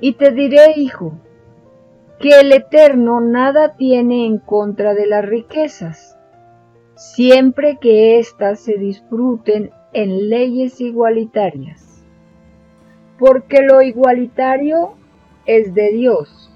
Y 0.00 0.12
te 0.14 0.30
diré, 0.30 0.74
hijo, 0.76 1.12
que 2.20 2.40
el 2.40 2.52
Eterno 2.52 3.20
nada 3.20 3.74
tiene 3.76 4.26
en 4.26 4.38
contra 4.38 4.94
de 4.94 5.06
las 5.06 5.24
riquezas 5.26 6.13
siempre 6.96 7.78
que 7.80 8.18
éstas 8.18 8.60
se 8.60 8.78
disfruten 8.78 9.70
en 9.92 10.28
leyes 10.28 10.80
igualitarias. 10.80 12.04
Porque 13.18 13.62
lo 13.62 13.82
igualitario 13.82 14.94
es 15.46 15.74
de 15.74 15.92
Dios. 15.92 16.50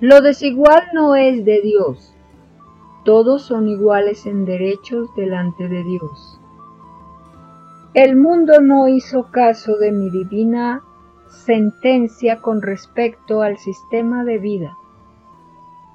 Lo 0.00 0.20
desigual 0.20 0.82
no 0.92 1.16
es 1.16 1.44
de 1.44 1.60
Dios. 1.62 2.14
Todos 3.04 3.42
son 3.42 3.68
iguales 3.68 4.26
en 4.26 4.44
derechos 4.44 5.08
delante 5.14 5.68
de 5.68 5.82
Dios. 5.84 6.40
El 7.94 8.16
mundo 8.16 8.60
no 8.60 8.88
hizo 8.88 9.30
caso 9.30 9.78
de 9.78 9.90
mi 9.90 10.10
divina 10.10 10.82
sentencia 11.28 12.40
con 12.40 12.62
respecto 12.62 13.42
al 13.42 13.58
sistema 13.58 14.24
de 14.24 14.38
vida. 14.38 14.76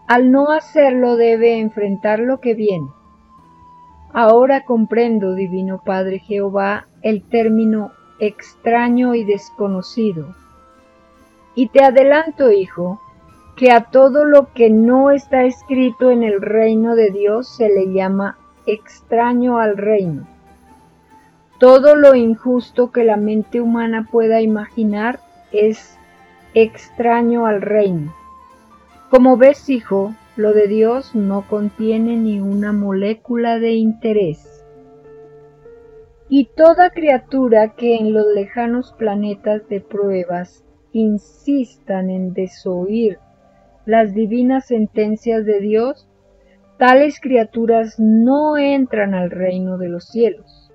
Al 0.07 0.31
no 0.31 0.51
hacerlo 0.51 1.15
debe 1.15 1.59
enfrentar 1.59 2.19
lo 2.19 2.39
que 2.39 2.53
viene. 2.53 2.89
Ahora 4.13 4.65
comprendo, 4.65 5.35
Divino 5.35 5.81
Padre 5.85 6.19
Jehová, 6.19 6.87
el 7.01 7.23
término 7.23 7.91
extraño 8.19 9.15
y 9.15 9.23
desconocido. 9.23 10.35
Y 11.55 11.69
te 11.69 11.83
adelanto, 11.83 12.51
hijo, 12.51 12.99
que 13.55 13.71
a 13.71 13.85
todo 13.85 14.25
lo 14.25 14.51
que 14.53 14.69
no 14.69 15.11
está 15.11 15.43
escrito 15.43 16.11
en 16.11 16.23
el 16.23 16.41
reino 16.41 16.95
de 16.95 17.11
Dios 17.11 17.47
se 17.47 17.69
le 17.69 17.93
llama 17.93 18.37
extraño 18.65 19.59
al 19.59 19.77
reino. 19.77 20.27
Todo 21.57 21.95
lo 21.95 22.15
injusto 22.15 22.91
que 22.91 23.03
la 23.03 23.17
mente 23.17 23.61
humana 23.61 24.07
pueda 24.11 24.41
imaginar 24.41 25.19
es 25.51 25.97
extraño 26.53 27.45
al 27.45 27.61
reino. 27.61 28.13
Como 29.09 29.37
ves, 29.37 29.69
hijo, 29.69 30.15
lo 30.35 30.53
de 30.53 30.67
Dios 30.67 31.13
no 31.13 31.47
contiene 31.47 32.15
ni 32.15 32.39
una 32.39 32.71
molécula 32.71 33.59
de 33.59 33.73
interés. 33.73 34.65
Y 36.29 36.45
toda 36.55 36.91
criatura 36.91 37.75
que 37.75 37.97
en 37.97 38.13
los 38.13 38.25
lejanos 38.33 38.93
planetas 38.97 39.67
de 39.67 39.81
pruebas 39.81 40.63
insistan 40.93 42.09
en 42.09 42.33
desoír 42.33 43.19
las 43.85 44.13
divinas 44.13 44.67
sentencias 44.67 45.45
de 45.45 45.59
Dios, 45.59 46.07
tales 46.77 47.19
criaturas 47.19 47.99
no 47.99 48.57
entran 48.57 49.13
al 49.13 49.31
reino 49.31 49.77
de 49.77 49.89
los 49.89 50.05
cielos. 50.05 50.71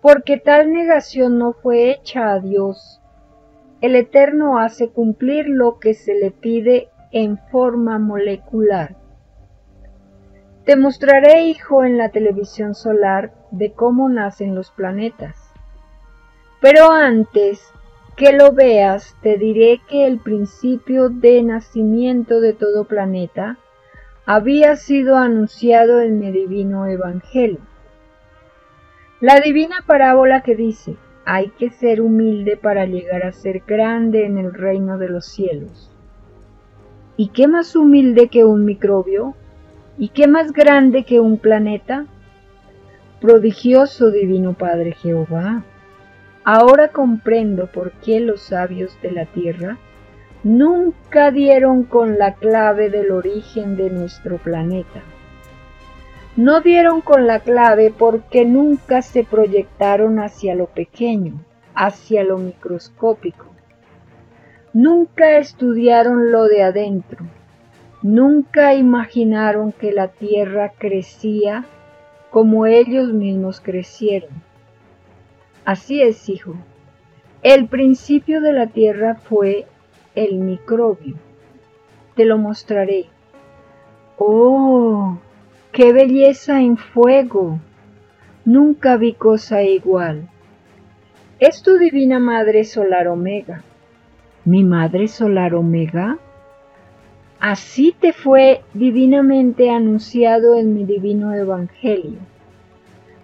Porque 0.00 0.36
tal 0.36 0.72
negación 0.72 1.38
no 1.38 1.52
fue 1.52 1.90
hecha 1.90 2.32
a 2.32 2.40
Dios. 2.40 3.00
El 3.80 3.96
Eterno 3.96 4.58
hace 4.58 4.90
cumplir 4.90 5.48
lo 5.48 5.78
que 5.78 5.94
se 5.94 6.14
le 6.14 6.30
pide 6.30 6.88
en 7.12 7.38
forma 7.50 7.98
molecular. 7.98 8.96
Te 10.64 10.76
mostraré, 10.76 11.42
hijo, 11.42 11.84
en 11.84 11.98
la 11.98 12.10
televisión 12.10 12.74
solar 12.74 13.32
de 13.50 13.72
cómo 13.72 14.08
nacen 14.08 14.54
los 14.54 14.70
planetas. 14.70 15.36
Pero 16.60 16.90
antes 16.90 17.60
que 18.16 18.32
lo 18.32 18.52
veas, 18.52 19.16
te 19.22 19.36
diré 19.36 19.80
que 19.88 20.06
el 20.06 20.18
principio 20.18 21.08
de 21.08 21.42
nacimiento 21.42 22.40
de 22.40 22.52
todo 22.52 22.84
planeta 22.84 23.58
había 24.26 24.76
sido 24.76 25.16
anunciado 25.16 26.00
en 26.00 26.20
mi 26.20 26.30
divino 26.30 26.86
evangelio. 26.86 27.60
La 29.20 29.40
divina 29.40 29.84
parábola 29.86 30.42
que 30.42 30.54
dice, 30.54 30.96
hay 31.24 31.50
que 31.50 31.70
ser 31.70 32.00
humilde 32.00 32.56
para 32.56 32.86
llegar 32.86 33.24
a 33.24 33.32
ser 33.32 33.62
grande 33.66 34.26
en 34.26 34.38
el 34.38 34.52
reino 34.52 34.98
de 34.98 35.08
los 35.08 35.26
cielos. 35.26 35.91
¿Y 37.22 37.28
qué 37.28 37.46
más 37.46 37.76
humilde 37.76 38.26
que 38.26 38.44
un 38.44 38.64
microbio? 38.64 39.36
¿Y 39.96 40.08
qué 40.08 40.26
más 40.26 40.52
grande 40.52 41.04
que 41.04 41.20
un 41.20 41.38
planeta? 41.38 42.06
Prodigioso 43.20 44.10
divino 44.10 44.54
Padre 44.54 44.90
Jehová, 44.94 45.62
ahora 46.42 46.88
comprendo 46.88 47.68
por 47.68 47.92
qué 47.92 48.18
los 48.18 48.42
sabios 48.42 49.00
de 49.02 49.12
la 49.12 49.26
tierra 49.26 49.78
nunca 50.42 51.30
dieron 51.30 51.84
con 51.84 52.18
la 52.18 52.34
clave 52.34 52.90
del 52.90 53.12
origen 53.12 53.76
de 53.76 53.90
nuestro 53.90 54.38
planeta. 54.38 55.02
No 56.34 56.60
dieron 56.60 57.02
con 57.02 57.28
la 57.28 57.38
clave 57.38 57.94
porque 57.96 58.44
nunca 58.44 59.00
se 59.00 59.22
proyectaron 59.22 60.18
hacia 60.18 60.56
lo 60.56 60.66
pequeño, 60.66 61.34
hacia 61.76 62.24
lo 62.24 62.38
microscópico 62.38 63.51
Nunca 64.74 65.36
estudiaron 65.36 66.32
lo 66.32 66.44
de 66.44 66.62
adentro, 66.62 67.26
nunca 68.00 68.72
imaginaron 68.72 69.70
que 69.70 69.92
la 69.92 70.08
tierra 70.08 70.72
crecía 70.78 71.66
como 72.30 72.64
ellos 72.64 73.12
mismos 73.12 73.60
crecieron. 73.60 74.30
Así 75.66 76.00
es, 76.00 76.26
hijo. 76.30 76.54
El 77.42 77.68
principio 77.68 78.40
de 78.40 78.54
la 78.54 78.66
tierra 78.66 79.16
fue 79.16 79.66
el 80.14 80.36
microbio. 80.36 81.16
Te 82.16 82.24
lo 82.24 82.38
mostraré. 82.38 83.04
¡Oh! 84.16 85.18
¡Qué 85.72 85.92
belleza 85.92 86.62
en 86.62 86.78
fuego! 86.78 87.60
Nunca 88.46 88.96
vi 88.96 89.12
cosa 89.12 89.62
igual. 89.64 90.30
Es 91.40 91.62
tu 91.62 91.76
divina 91.76 92.18
madre 92.18 92.64
solar 92.64 93.08
omega 93.08 93.62
mi 94.44 94.64
Madre 94.64 95.06
Solar 95.06 95.54
Omega? 95.54 96.18
Así 97.38 97.94
te 97.98 98.12
fue 98.12 98.62
divinamente 98.74 99.70
anunciado 99.70 100.56
en 100.56 100.74
mi 100.74 100.84
divino 100.84 101.32
Evangelio. 101.32 102.18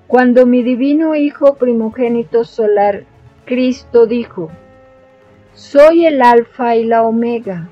Cuando 0.07 0.47
mi 0.47 0.63
divino 0.63 1.17
Hijo 1.17 1.55
primogénito 1.55 2.45
solar, 2.45 3.03
Cristo 3.47 4.07
dijo, 4.07 4.51
Soy 5.55 6.07
el 6.07 6.23
Alfa 6.23 6.77
y 6.77 6.85
la 6.85 7.03
Omega, 7.03 7.69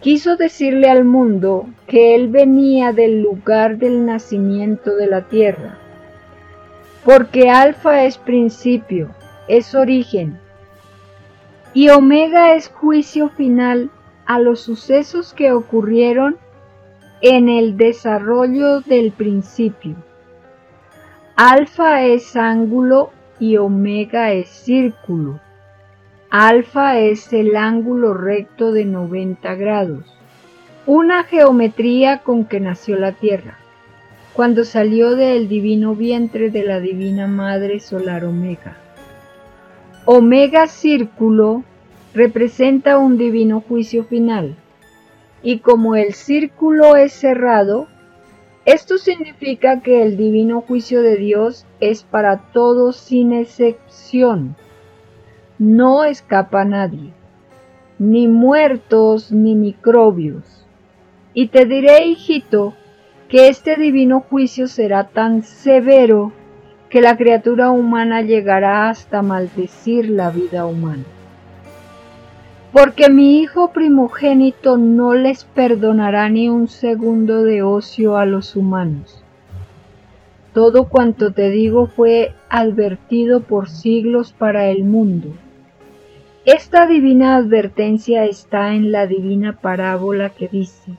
quiso 0.00 0.36
decirle 0.36 0.88
al 0.88 1.04
mundo 1.04 1.66
que 1.86 2.16
Él 2.16 2.28
venía 2.28 2.92
del 2.92 3.22
lugar 3.22 3.78
del 3.78 4.04
nacimiento 4.04 4.96
de 4.96 5.06
la 5.06 5.22
tierra, 5.22 5.78
porque 7.04 7.50
Alfa 7.50 8.04
es 8.04 8.18
principio, 8.18 9.10
es 9.46 9.74
origen, 9.76 10.38
y 11.74 11.88
omega 11.88 12.54
es 12.54 12.68
juicio 12.68 13.28
final 13.30 13.90
a 14.26 14.38
los 14.38 14.60
sucesos 14.60 15.34
que 15.34 15.52
ocurrieron 15.52 16.38
en 17.20 17.48
el 17.48 17.76
desarrollo 17.76 18.80
del 18.80 19.10
principio. 19.10 19.96
Alfa 21.34 22.02
es 22.02 22.36
ángulo 22.36 23.10
y 23.40 23.56
omega 23.56 24.32
es 24.32 24.48
círculo. 24.48 25.40
Alfa 26.30 27.00
es 27.00 27.32
el 27.32 27.56
ángulo 27.56 28.14
recto 28.14 28.72
de 28.72 28.84
90 28.84 29.54
grados, 29.56 30.04
una 30.86 31.24
geometría 31.24 32.18
con 32.18 32.44
que 32.44 32.60
nació 32.60 32.96
la 32.96 33.12
Tierra, 33.12 33.58
cuando 34.32 34.64
salió 34.64 35.16
del 35.16 35.48
divino 35.48 35.96
vientre 35.96 36.50
de 36.50 36.64
la 36.64 36.78
divina 36.78 37.26
Madre 37.26 37.80
Solar 37.80 38.24
Omega. 38.24 38.76
Omega 40.06 40.66
Círculo 40.66 41.64
representa 42.12 42.98
un 42.98 43.16
divino 43.16 43.62
juicio 43.66 44.04
final. 44.04 44.54
Y 45.42 45.60
como 45.60 45.96
el 45.96 46.12
círculo 46.12 46.96
es 46.96 47.14
cerrado, 47.14 47.86
esto 48.66 48.98
significa 48.98 49.80
que 49.80 50.02
el 50.02 50.18
divino 50.18 50.60
juicio 50.60 51.00
de 51.00 51.16
Dios 51.16 51.64
es 51.80 52.02
para 52.02 52.52
todos 52.52 52.96
sin 52.96 53.32
excepción. 53.32 54.56
No 55.58 56.04
escapa 56.04 56.66
nadie, 56.66 57.14
ni 57.98 58.28
muertos 58.28 59.32
ni 59.32 59.54
microbios. 59.54 60.66
Y 61.32 61.48
te 61.48 61.64
diré, 61.64 62.04
hijito, 62.04 62.74
que 63.30 63.48
este 63.48 63.76
divino 63.76 64.20
juicio 64.20 64.68
será 64.68 65.08
tan 65.08 65.42
severo 65.44 66.32
que 66.94 67.00
la 67.00 67.16
criatura 67.16 67.72
humana 67.72 68.22
llegará 68.22 68.88
hasta 68.88 69.20
maldecir 69.20 70.08
la 70.10 70.30
vida 70.30 70.64
humana. 70.64 71.02
Porque 72.70 73.10
mi 73.10 73.40
hijo 73.40 73.72
primogénito 73.72 74.76
no 74.76 75.12
les 75.12 75.44
perdonará 75.44 76.28
ni 76.28 76.48
un 76.48 76.68
segundo 76.68 77.42
de 77.42 77.64
ocio 77.64 78.16
a 78.16 78.26
los 78.26 78.54
humanos. 78.54 79.24
Todo 80.52 80.88
cuanto 80.88 81.32
te 81.32 81.50
digo 81.50 81.88
fue 81.88 82.32
advertido 82.48 83.40
por 83.40 83.68
siglos 83.68 84.32
para 84.32 84.66
el 84.68 84.84
mundo. 84.84 85.34
Esta 86.44 86.86
divina 86.86 87.34
advertencia 87.34 88.24
está 88.24 88.72
en 88.72 88.92
la 88.92 89.08
divina 89.08 89.58
parábola 89.60 90.30
que 90.30 90.46
dice, 90.46 90.92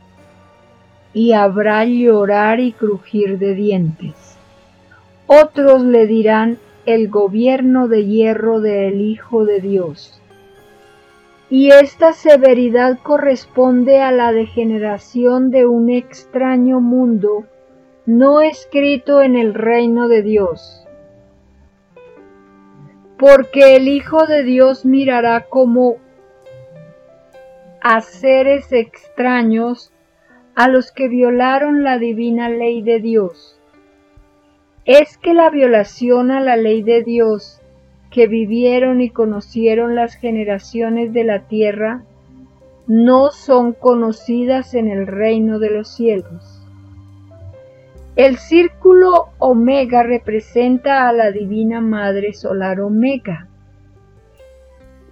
y 1.13 1.31
habrá 1.31 1.85
llorar 1.85 2.59
y 2.59 2.73
crujir 2.73 3.39
de 3.39 3.55
dientes 3.55 4.24
otros 5.27 5.83
le 5.83 6.05
dirán 6.05 6.59
el 6.85 7.09
gobierno 7.09 7.87
de 7.87 8.05
hierro 8.05 8.59
del 8.59 9.01
Hijo 9.01 9.45
de 9.45 9.59
Dios. 9.59 10.21
Y 11.49 11.71
esta 11.71 12.13
severidad 12.13 12.99
corresponde 13.01 14.01
a 14.01 14.11
la 14.11 14.31
degeneración 14.31 15.51
de 15.51 15.65
un 15.65 15.89
extraño 15.89 16.79
mundo 16.79 17.45
no 18.05 18.41
escrito 18.41 19.21
en 19.21 19.35
el 19.35 19.53
reino 19.55 20.07
de 20.07 20.21
Dios. 20.21 20.85
Porque 23.17 23.75
el 23.75 23.87
Hijo 23.87 24.27
de 24.27 24.43
Dios 24.43 24.85
mirará 24.85 25.45
como 25.49 25.97
a 27.81 28.01
seres 28.01 28.71
extraños 28.71 29.91
a 30.55 30.67
los 30.67 30.91
que 30.91 31.07
violaron 31.07 31.83
la 31.83 31.97
divina 31.97 32.49
ley 32.49 32.81
de 32.81 32.99
Dios 32.99 33.54
es 34.85 35.17
que 35.17 35.33
la 35.33 35.49
violación 35.49 36.31
a 36.31 36.39
la 36.39 36.55
ley 36.55 36.83
de 36.83 37.03
Dios, 37.03 37.59
que 38.11 38.27
vivieron 38.27 39.01
y 39.01 39.09
conocieron 39.09 39.95
las 39.95 40.15
generaciones 40.15 41.11
de 41.11 41.23
la 41.23 41.47
tierra 41.47 42.03
no 42.87 43.31
son 43.31 43.73
conocidas 43.73 44.75
en 44.75 44.89
el 44.89 45.07
reino 45.07 45.59
de 45.59 45.71
los 45.71 45.93
cielos. 45.95 46.61
El 48.15 48.37
círculo 48.37 49.29
omega 49.39 50.03
representa 50.03 51.09
a 51.09 51.13
la 51.13 51.31
Divina 51.31 51.81
Madre 51.81 52.33
Solar 52.33 52.79
Omega. 52.79 53.47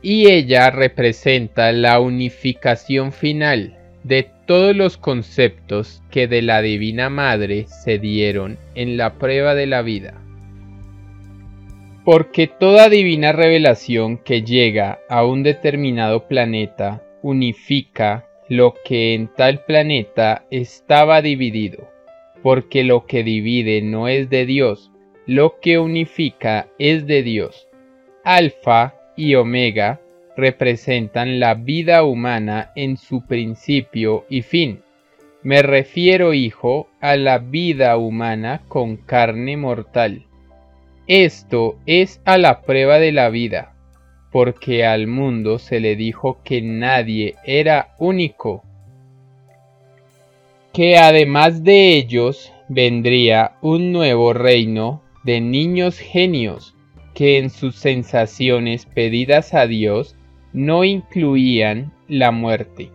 Y 0.02 0.30
ella 0.30 0.70
representa 0.70 1.72
la 1.72 2.00
unificación 2.00 3.12
final 3.12 3.78
de 4.04 4.30
todos 4.46 4.76
los 4.76 4.98
conceptos 4.98 6.02
que 6.12 6.28
de 6.28 6.42
la 6.42 6.62
Divina 6.62 7.10
Madre 7.10 7.66
se 7.68 8.00
dieron 8.00 8.58
en 8.76 8.98
la 8.98 9.14
prueba 9.14 9.56
de 9.56 9.68
la 9.68 9.82
vida. 9.82 10.16
Porque 12.04 12.48
toda 12.48 12.90
divina 12.90 13.32
revelación 13.32 14.18
que 14.18 14.44
llega 14.44 15.00
a 15.10 15.26
un 15.26 15.42
determinado 15.42 16.28
planeta 16.28 17.02
unifica 17.22 18.26
lo 18.50 18.76
que 18.84 19.14
en 19.14 19.30
tal 19.30 19.64
planeta 19.64 20.46
estaba 20.52 21.22
dividido, 21.22 21.90
porque 22.42 22.84
lo 22.84 23.06
que 23.06 23.24
divide 23.24 23.82
no 23.82 24.10
es 24.10 24.30
de 24.30 24.46
Dios, 24.46 24.92
lo 25.26 25.60
que 25.62 25.80
unifica 25.80 26.68
es 26.78 27.08
de 27.08 27.24
Dios. 27.24 27.70
Alfa 28.26 28.96
y 29.16 29.36
Omega 29.36 30.02
representan 30.36 31.40
la 31.40 31.54
vida 31.54 32.04
humana 32.04 32.72
en 32.76 32.98
su 32.98 33.26
principio 33.26 34.26
y 34.30 34.42
fin. 34.42 34.82
Me 35.44 35.62
refiero, 35.62 36.34
hijo, 36.34 36.88
a 37.02 37.16
la 37.18 37.38
vida 37.38 37.98
humana 37.98 38.62
con 38.68 38.96
carne 38.96 39.58
mortal. 39.58 40.24
Esto 41.08 41.78
es 41.86 42.22
a 42.24 42.38
la 42.38 42.62
prueba 42.62 42.98
de 42.98 43.12
la 43.12 43.30
vida, 43.30 43.74
porque 44.32 44.86
al 44.86 45.08
mundo 45.08 45.60
se 45.60 45.82
le 45.82 45.98
dijo 45.98 46.40
que 46.44 46.62
nadie 46.62 47.36
era 47.44 47.94
único, 48.00 48.64
que 50.72 50.98
además 50.98 51.64
de 51.64 51.98
ellos 51.98 52.52
vendría 52.70 53.58
un 53.62 53.92
nuevo 53.92 54.34
reino 54.34 55.04
de 55.24 55.42
niños 55.42 56.00
genios 56.00 56.74
que 57.14 57.38
en 57.38 57.50
sus 57.50 57.76
sensaciones 57.76 58.86
pedidas 58.86 59.54
a 59.54 59.68
Dios 59.68 60.16
no 60.54 60.84
incluían 60.84 61.92
la 62.08 62.32
muerte. 62.32 62.90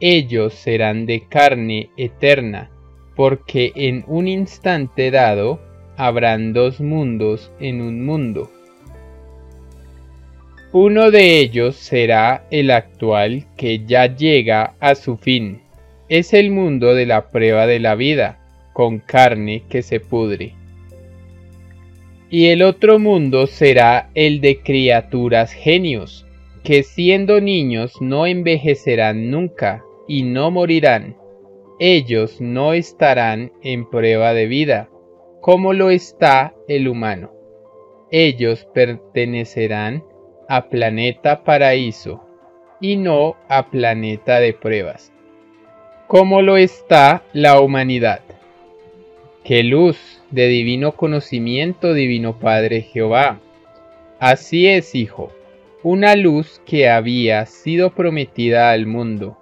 Ellos 0.00 0.54
serán 0.54 1.06
de 1.06 1.26
carne 1.28 1.90
eterna, 1.96 2.70
porque 3.16 3.72
en 3.74 4.04
un 4.06 4.28
instante 4.28 5.10
dado 5.10 5.60
habrán 5.96 6.52
dos 6.52 6.80
mundos 6.80 7.50
en 7.58 7.80
un 7.80 8.04
mundo. 8.04 8.50
Uno 10.72 11.12
de 11.12 11.38
ellos 11.38 11.76
será 11.76 12.46
el 12.50 12.70
actual 12.72 13.46
que 13.56 13.84
ya 13.86 14.06
llega 14.06 14.74
a 14.80 14.96
su 14.96 15.16
fin. 15.16 15.60
Es 16.08 16.34
el 16.34 16.50
mundo 16.50 16.94
de 16.94 17.06
la 17.06 17.30
prueba 17.30 17.66
de 17.66 17.78
la 17.78 17.94
vida, 17.94 18.40
con 18.72 18.98
carne 18.98 19.62
que 19.68 19.82
se 19.82 20.00
pudre. 20.00 20.54
Y 22.28 22.46
el 22.46 22.62
otro 22.62 22.98
mundo 22.98 23.46
será 23.46 24.10
el 24.14 24.40
de 24.40 24.58
criaturas 24.62 25.52
genios, 25.52 26.23
que 26.64 26.82
siendo 26.82 27.42
niños 27.42 28.00
no 28.00 28.26
envejecerán 28.26 29.30
nunca 29.30 29.84
y 30.08 30.22
no 30.22 30.50
morirán. 30.50 31.14
Ellos 31.78 32.40
no 32.40 32.72
estarán 32.72 33.52
en 33.62 33.88
prueba 33.88 34.32
de 34.32 34.46
vida, 34.46 34.88
como 35.42 35.74
lo 35.74 35.90
está 35.90 36.54
el 36.66 36.88
humano. 36.88 37.32
Ellos 38.10 38.66
pertenecerán 38.72 40.04
a 40.48 40.70
planeta 40.70 41.44
paraíso 41.44 42.24
y 42.80 42.96
no 42.96 43.36
a 43.48 43.70
planeta 43.70 44.40
de 44.40 44.54
pruebas, 44.54 45.12
como 46.06 46.40
lo 46.40 46.56
está 46.56 47.24
la 47.34 47.60
humanidad. 47.60 48.20
¡Qué 49.44 49.62
luz 49.64 50.22
de 50.30 50.48
divino 50.48 50.92
conocimiento, 50.92 51.92
divino 51.92 52.38
Padre 52.38 52.80
Jehová! 52.80 53.40
Así 54.18 54.66
es, 54.66 54.94
Hijo 54.94 55.30
una 55.84 56.16
luz 56.16 56.62
que 56.64 56.88
había 56.88 57.44
sido 57.44 57.94
prometida 57.94 58.70
al 58.70 58.86
mundo 58.86 59.36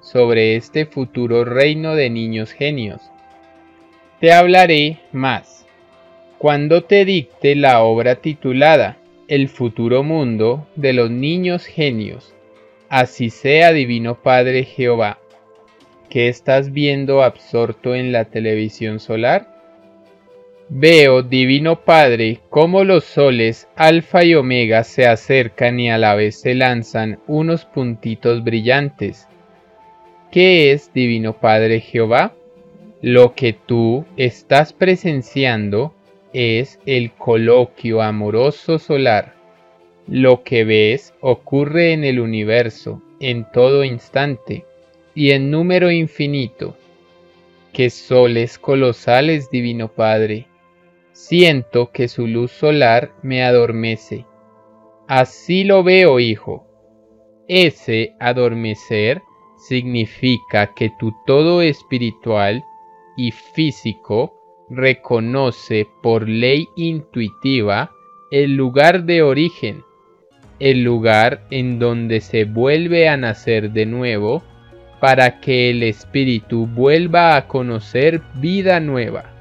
sobre 0.00 0.54
este 0.54 0.86
futuro 0.86 1.44
reino 1.44 1.96
de 1.96 2.08
niños 2.08 2.52
genios. 2.52 3.02
Te 4.20 4.32
hablaré 4.32 5.00
más 5.10 5.66
cuando 6.38 6.84
te 6.84 7.04
dicte 7.04 7.56
la 7.56 7.82
obra 7.82 8.14
titulada 8.14 8.96
El 9.26 9.48
futuro 9.48 10.04
mundo 10.04 10.68
de 10.76 10.92
los 10.92 11.10
niños 11.10 11.66
genios. 11.66 12.32
Así 12.88 13.28
sea, 13.28 13.72
Divino 13.72 14.22
Padre 14.22 14.62
Jehová, 14.62 15.18
que 16.08 16.28
estás 16.28 16.72
viendo 16.72 17.24
absorto 17.24 17.96
en 17.96 18.12
la 18.12 18.26
televisión 18.26 19.00
solar. 19.00 19.57
Veo, 20.70 21.22
Divino 21.22 21.80
Padre, 21.80 22.40
cómo 22.50 22.84
los 22.84 23.04
soles 23.04 23.66
Alfa 23.74 24.22
y 24.24 24.34
Omega 24.34 24.84
se 24.84 25.06
acercan 25.06 25.80
y 25.80 25.88
a 25.88 25.96
la 25.96 26.14
vez 26.14 26.42
se 26.42 26.54
lanzan 26.54 27.20
unos 27.26 27.64
puntitos 27.64 28.44
brillantes. 28.44 29.26
¿Qué 30.30 30.72
es, 30.72 30.92
Divino 30.92 31.38
Padre 31.40 31.80
Jehová? 31.80 32.34
Lo 33.00 33.34
que 33.34 33.54
tú 33.54 34.04
estás 34.18 34.74
presenciando 34.74 35.94
es 36.34 36.78
el 36.84 37.12
coloquio 37.12 38.02
amoroso 38.02 38.78
solar. 38.78 39.32
Lo 40.06 40.42
que 40.42 40.64
ves 40.64 41.14
ocurre 41.22 41.94
en 41.94 42.04
el 42.04 42.20
universo, 42.20 43.00
en 43.20 43.50
todo 43.50 43.84
instante, 43.84 44.66
y 45.14 45.30
en 45.30 45.50
número 45.50 45.90
infinito. 45.90 46.76
¡Qué 47.72 47.88
soles 47.88 48.58
colosales, 48.58 49.50
Divino 49.50 49.88
Padre! 49.88 50.47
Siento 51.20 51.90
que 51.90 52.06
su 52.06 52.28
luz 52.28 52.52
solar 52.52 53.12
me 53.22 53.42
adormece. 53.42 54.24
Así 55.08 55.64
lo 55.64 55.82
veo, 55.82 56.20
hijo. 56.20 56.64
Ese 57.48 58.14
adormecer 58.20 59.20
significa 59.56 60.74
que 60.74 60.92
tu 60.96 61.12
todo 61.26 61.60
espiritual 61.60 62.62
y 63.16 63.32
físico 63.32 64.32
reconoce 64.70 65.88
por 66.04 66.28
ley 66.28 66.68
intuitiva 66.76 67.90
el 68.30 68.54
lugar 68.54 69.02
de 69.02 69.22
origen, 69.22 69.82
el 70.60 70.84
lugar 70.84 71.48
en 71.50 71.80
donde 71.80 72.20
se 72.20 72.44
vuelve 72.44 73.08
a 73.08 73.16
nacer 73.16 73.72
de 73.72 73.86
nuevo 73.86 74.44
para 75.00 75.40
que 75.40 75.70
el 75.70 75.82
espíritu 75.82 76.68
vuelva 76.68 77.36
a 77.36 77.48
conocer 77.48 78.22
vida 78.36 78.78
nueva 78.78 79.37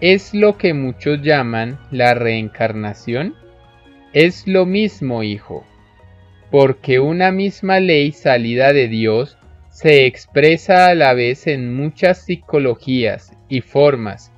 es 0.00 0.32
lo 0.32 0.56
que 0.56 0.72
muchos 0.72 1.20
llaman 1.22 1.78
la 1.90 2.14
reencarnación? 2.14 3.34
Es 4.12 4.46
lo 4.46 4.64
mismo, 4.64 5.22
hijo, 5.22 5.64
porque 6.50 7.00
una 7.00 7.30
misma 7.30 7.80
ley 7.80 8.12
salida 8.12 8.72
de 8.72 8.88
Dios 8.88 9.36
se 9.70 10.06
expresa 10.06 10.86
a 10.86 10.94
la 10.94 11.12
vez 11.12 11.46
en 11.46 11.74
muchas 11.74 12.24
psicologías 12.24 13.32
y 13.48 13.60
formas, 13.60 14.32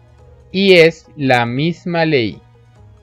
y 0.51 0.75
es 0.75 1.07
la 1.17 1.47
misma 1.47 2.07
ley. 2.07 2.41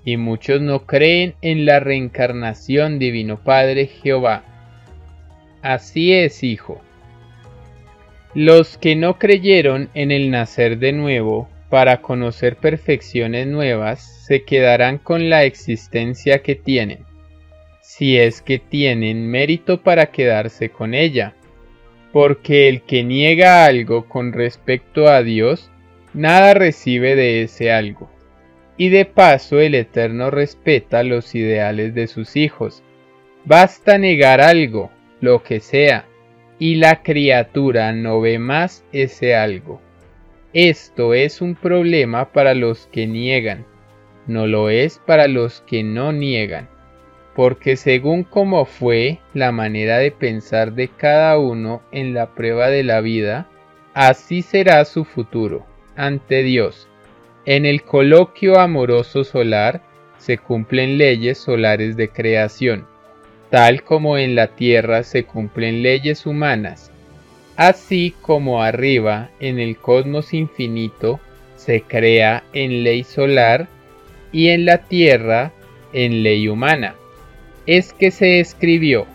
Y 0.04 0.18
muchos 0.18 0.62
no 0.62 0.86
creen 0.86 1.36
en 1.42 1.66
la 1.66 1.80
reencarnación, 1.80 3.00
Divino 3.00 3.44
Padre 3.44 3.88
Jehová. 3.88 4.44
Así 5.62 6.14
es, 6.14 6.44
hijo. 6.44 6.82
Los 8.34 8.78
que 8.78 8.96
no 8.96 9.18
creyeron 9.18 9.90
en 9.94 10.12
el 10.12 10.30
nacer 10.30 10.78
de 10.78 10.94
nuevo 10.94 11.50
para 11.70 12.02
conocer 12.02 12.56
perfecciones 12.56 13.48
nuevas, 13.48 14.26
se 14.26 14.44
quedarán 14.44 14.98
con 14.98 15.30
la 15.30 15.44
existencia 15.44 16.42
que 16.42 16.56
tienen, 16.56 17.06
si 17.82 18.18
es 18.18 18.42
que 18.42 18.60
tienen 18.60 19.30
mérito 19.30 19.82
para 19.82 20.08
quedarse 20.08 20.70
con 20.70 20.94
ella, 20.94 21.36
porque 22.12 22.68
el 22.68 22.82
que 22.82 23.04
niega 23.04 23.66
algo 23.66 24.08
con 24.08 24.34
respecto 24.34 25.08
a 25.08 25.22
Dios, 25.22 25.70
nada 26.14 26.54
recibe 26.54 27.16
de 27.16 27.44
ese 27.44 27.72
algo. 27.72 28.10
Y 28.78 28.90
de 28.90 29.06
paso 29.06 29.60
el 29.60 29.76
Eterno 29.76 30.32
respeta 30.32 31.04
los 31.04 31.36
ideales 31.36 31.94
de 31.94 32.08
sus 32.08 32.36
hijos. 32.36 32.82
Basta 33.46 33.98
negar 33.98 34.42
algo, 34.42 34.90
lo 35.20 35.44
que 35.44 35.60
sea, 35.60 36.06
y 36.60 36.76
la 36.76 37.04
criatura 37.04 37.92
no 37.92 38.22
ve 38.22 38.40
más 38.40 38.84
ese 38.92 39.36
algo. 39.36 39.82
Esto 40.54 41.14
es 41.14 41.42
un 41.42 41.54
problema 41.54 42.32
para 42.32 42.56
los 42.56 42.88
que 42.88 43.06
niegan, 43.06 43.68
no 44.26 44.48
lo 44.48 44.72
es 44.72 44.98
para 44.98 45.28
los 45.28 45.62
que 45.62 45.84
no 45.84 46.12
niegan, 46.12 46.68
porque 47.36 47.76
según 47.76 48.24
como 48.24 48.66
fue 48.66 49.20
la 49.36 49.52
manera 49.52 50.00
de 50.00 50.10
pensar 50.10 50.74
de 50.74 50.88
cada 50.88 51.38
uno 51.38 51.84
en 51.92 52.16
la 52.16 52.34
prueba 52.34 52.70
de 52.70 52.82
la 52.82 53.00
vida, 53.00 53.48
así 53.94 54.42
será 54.42 54.84
su 54.86 55.06
futuro 55.06 55.68
ante 55.96 56.42
Dios. 56.42 56.88
En 57.46 57.68
el 57.68 57.84
coloquio 57.84 58.60
amoroso 58.60 59.24
solar 59.24 59.84
se 60.18 60.40
cumplen 60.40 60.98
leyes 60.98 61.38
solares 61.38 61.96
de 61.96 62.10
creación, 62.10 62.88
tal 63.52 63.84
como 63.84 64.18
en 64.18 64.34
la 64.34 64.48
tierra 64.56 65.04
se 65.04 65.26
cumplen 65.26 65.84
leyes 65.84 66.26
humanas, 66.26 66.92
así 67.60 68.14
como 68.22 68.64
arriba 68.64 69.32
en 69.42 69.60
el 69.60 69.76
cosmos 69.76 70.34
infinito 70.34 71.20
se 71.58 71.82
crea 71.82 72.46
en 72.54 72.86
ley 72.86 73.04
solar 73.04 73.68
y 74.32 74.48
en 74.48 74.64
la 74.64 74.78
tierra 74.78 75.52
en 75.92 76.24
ley 76.24 76.48
humana. 76.48 76.96
Es 77.66 77.92
que 77.92 78.12
se 78.12 78.40
escribió, 78.40 79.08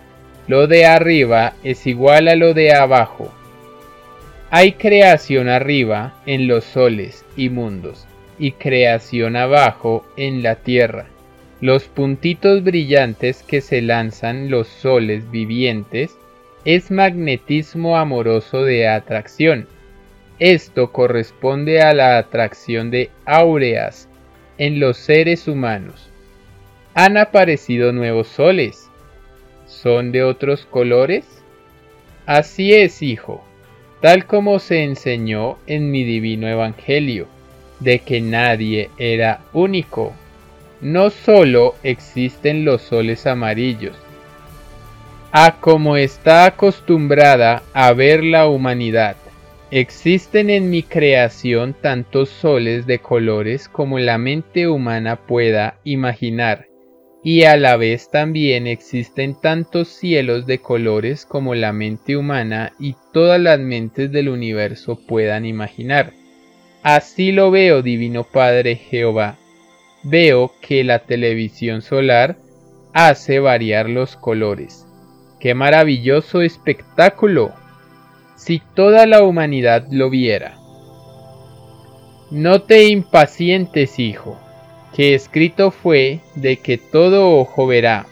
lo 0.46 0.66
de 0.66 0.84
arriba 0.84 1.54
es 1.64 1.86
igual 1.86 2.28
a 2.28 2.36
lo 2.36 2.52
de 2.52 2.74
abajo. 2.74 3.32
Hay 4.50 4.72
creación 4.72 5.48
arriba 5.48 6.20
en 6.26 6.46
los 6.46 6.64
soles 6.64 7.24
y 7.38 7.48
mundos, 7.48 8.06
y 8.38 8.52
creación 8.52 9.36
abajo 9.36 10.04
en 10.18 10.42
la 10.42 10.56
tierra. 10.56 11.06
Los 11.62 11.84
puntitos 11.84 12.62
brillantes 12.62 13.42
que 13.42 13.62
se 13.62 13.80
lanzan 13.80 14.50
los 14.50 14.68
soles 14.68 15.30
vivientes 15.30 16.18
es 16.64 16.90
magnetismo 16.90 17.96
amoroso 17.96 18.64
de 18.64 18.88
atracción. 18.88 19.68
Esto 20.38 20.92
corresponde 20.92 21.82
a 21.82 21.92
la 21.92 22.18
atracción 22.18 22.90
de 22.90 23.10
áureas 23.26 24.08
en 24.56 24.80
los 24.80 24.96
seres 24.96 25.46
humanos. 25.46 26.10
Han 26.94 27.16
aparecido 27.16 27.92
nuevos 27.92 28.28
soles. 28.28 28.88
¿Son 29.66 30.12
de 30.12 30.22
otros 30.22 30.66
colores? 30.66 31.24
Así 32.26 32.72
es, 32.72 33.02
hijo, 33.02 33.44
tal 34.00 34.26
como 34.26 34.58
se 34.58 34.82
enseñó 34.82 35.58
en 35.66 35.90
mi 35.90 36.04
divino 36.04 36.48
evangelio, 36.48 37.26
de 37.80 37.98
que 37.98 38.20
nadie 38.20 38.90
era 38.98 39.40
único. 39.52 40.14
No 40.80 41.10
solo 41.10 41.74
existen 41.82 42.64
los 42.64 42.82
soles 42.82 43.26
amarillos, 43.26 43.96
a 45.36 45.58
como 45.60 45.96
está 45.96 46.44
acostumbrada 46.46 47.64
a 47.72 47.92
ver 47.92 48.22
la 48.22 48.46
humanidad. 48.46 49.16
Existen 49.72 50.48
en 50.48 50.70
mi 50.70 50.84
creación 50.84 51.74
tantos 51.74 52.28
soles 52.28 52.86
de 52.86 53.00
colores 53.00 53.68
como 53.68 53.98
la 53.98 54.16
mente 54.16 54.68
humana 54.68 55.16
pueda 55.16 55.80
imaginar, 55.82 56.68
y 57.24 57.42
a 57.42 57.56
la 57.56 57.76
vez 57.76 58.12
también 58.12 58.68
existen 58.68 59.34
tantos 59.34 59.88
cielos 59.88 60.46
de 60.46 60.58
colores 60.58 61.26
como 61.26 61.56
la 61.56 61.72
mente 61.72 62.16
humana 62.16 62.72
y 62.78 62.94
todas 63.12 63.40
las 63.40 63.58
mentes 63.58 64.12
del 64.12 64.28
universo 64.28 65.00
puedan 65.04 65.46
imaginar. 65.46 66.12
Así 66.84 67.32
lo 67.32 67.50
veo, 67.50 67.82
Divino 67.82 68.22
Padre 68.22 68.76
Jehová. 68.76 69.36
Veo 70.04 70.52
que 70.60 70.84
la 70.84 71.00
televisión 71.00 71.82
solar 71.82 72.36
hace 72.92 73.40
variar 73.40 73.88
los 73.88 74.14
colores. 74.14 74.83
¡Qué 75.40 75.54
maravilloso 75.54 76.42
espectáculo! 76.42 77.52
si 78.44 78.60
toda 78.74 79.06
la 79.06 79.22
humanidad 79.22 79.86
lo 79.90 80.10
viera. 80.10 80.58
No 82.30 82.60
te 82.60 82.88
impacientes, 82.88 83.98
hijo, 83.98 84.38
que 84.94 85.14
escrito 85.14 85.70
fue 85.70 86.20
de 86.34 86.58
que 86.58 86.76
todo 86.76 87.38
ojo 87.38 87.66
verá, 87.66 88.04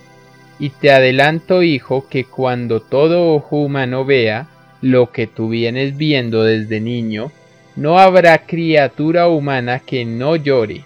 y 0.59 0.71
te 0.71 0.91
adelanto, 0.91 1.63
hijo, 1.63 2.07
que 2.09 2.25
cuando 2.25 2.81
todo 2.81 3.35
ojo 3.35 3.57
humano 3.57 4.07
vea 4.07 4.49
lo 4.81 5.11
que 5.13 5.27
tú 5.27 5.51
vienes 5.51 5.99
viendo 5.99 6.45
desde 6.45 6.81
niño, 6.81 7.31
no 7.77 7.99
habrá 7.99 8.39
criatura 8.47 9.29
humana 9.29 9.81
que 9.81 10.07
no 10.07 10.37
llore, 10.37 10.85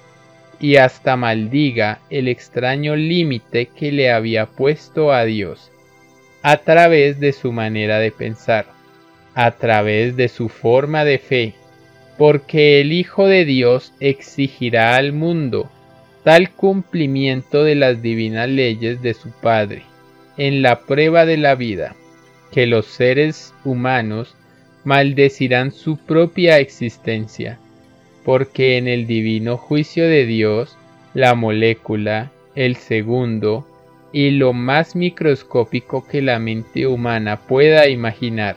y 0.58 0.74
hasta 0.76 1.16
maldiga 1.16 2.00
el 2.10 2.26
extraño 2.26 2.96
límite 2.96 3.66
que 3.66 3.92
le 3.92 4.10
había 4.10 4.46
puesto 4.46 5.12
a 5.12 5.24
Dios, 5.24 5.70
a 6.46 6.58
través 6.58 7.18
de 7.18 7.32
su 7.32 7.50
manera 7.50 7.98
de 7.98 8.12
pensar 8.12 8.66
a 9.34 9.50
través 9.50 10.14
de 10.14 10.28
su 10.28 10.48
forma 10.48 11.04
de 11.04 11.18
fe, 11.18 11.54
porque 12.16 12.80
el 12.80 12.92
Hijo 12.92 13.26
de 13.26 13.44
Dios 13.44 13.92
exigirá 13.98 14.94
al 14.94 15.12
mundo 15.12 15.68
tal 16.22 16.50
cumplimiento 16.50 17.64
de 17.64 17.74
las 17.74 18.00
divinas 18.00 18.48
leyes 18.48 19.02
de 19.02 19.14
su 19.14 19.32
Padre 19.32 19.82
en 20.36 20.62
la 20.62 20.82
prueba 20.82 21.26
de 21.26 21.36
la 21.36 21.56
vida, 21.56 21.96
que 22.52 22.68
los 22.68 22.86
seres 22.86 23.52
humanos 23.64 24.36
maldecirán 24.84 25.72
su 25.72 25.96
propia 25.96 26.60
existencia, 26.60 27.58
porque 28.24 28.76
en 28.76 28.86
el 28.86 29.08
divino 29.08 29.56
juicio 29.56 30.04
de 30.04 30.26
Dios, 30.26 30.78
la 31.12 31.34
molécula, 31.34 32.30
el 32.54 32.76
segundo, 32.76 33.66
y 34.12 34.30
lo 34.30 34.52
más 34.52 34.96
microscópico 34.96 36.06
que 36.06 36.22
la 36.22 36.38
mente 36.38 36.86
humana 36.86 37.36
pueda 37.46 37.88
imaginar, 37.88 38.56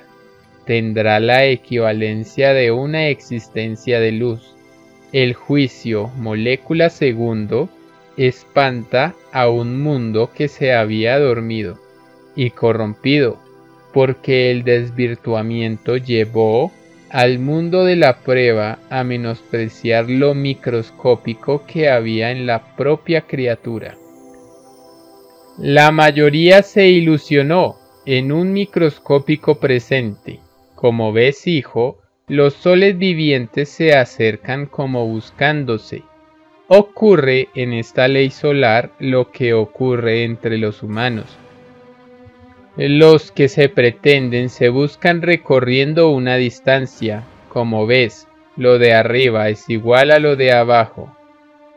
tendrá 0.66 1.20
la 1.20 1.46
equivalencia 1.46 2.54
de 2.54 2.72
una 2.72 3.08
existencia 3.08 4.00
de 4.00 4.12
luz. 4.12 4.56
El 5.12 5.34
juicio 5.34 6.10
molécula 6.18 6.90
segundo 6.90 7.70
espanta 8.18 9.16
a 9.32 9.50
un 9.50 9.82
mundo 9.82 10.30
que 10.36 10.48
se 10.48 10.74
había 10.74 11.18
dormido 11.20 11.80
y 12.36 12.52
corrompido, 12.52 13.40
porque 13.94 14.52
el 14.52 14.64
desvirtuamiento 14.64 15.98
llevó 15.98 16.72
al 17.10 17.40
mundo 17.40 17.86
de 17.86 17.96
la 17.96 18.20
prueba 18.20 18.78
a 18.90 19.04
menospreciar 19.04 20.10
lo 20.10 20.36
microscópico 20.36 21.66
que 21.66 21.90
había 21.90 22.32
en 22.32 22.46
la 22.46 22.76
propia 22.76 23.22
criatura. 23.22 23.98
La 25.60 25.92
mayoría 25.92 26.64
se 26.64 26.88
ilusionó 26.88 27.78
en 28.06 28.32
un 28.32 28.54
microscópico 28.54 29.60
presente 29.60 30.40
como 30.80 31.12
ves, 31.12 31.46
hijo, 31.46 31.98
los 32.30 32.54
soles 32.54 32.98
vivientes 32.98 33.68
se 33.68 33.98
acercan 33.98 34.66
como 34.66 35.06
buscándose. 35.06 36.04
Ocurre 36.70 37.50
en 37.54 37.74
esta 37.74 38.08
ley 38.08 38.30
solar 38.30 38.92
lo 38.98 39.30
que 39.30 39.54
ocurre 39.54 40.24
entre 40.24 40.58
los 40.58 40.82
humanos. 40.82 41.38
Los 42.78 43.34
que 43.34 43.50
se 43.50 43.68
pretenden 43.68 44.48
se 44.48 44.70
buscan 44.70 45.22
recorriendo 45.22 46.12
una 46.12 46.38
distancia. 46.38 47.26
Como 47.50 47.86
ves, 47.86 48.26
lo 48.56 48.80
de 48.80 48.94
arriba 48.94 49.50
es 49.50 49.70
igual 49.70 50.12
a 50.12 50.20
lo 50.20 50.38
de 50.38 50.54
abajo. 50.54 51.14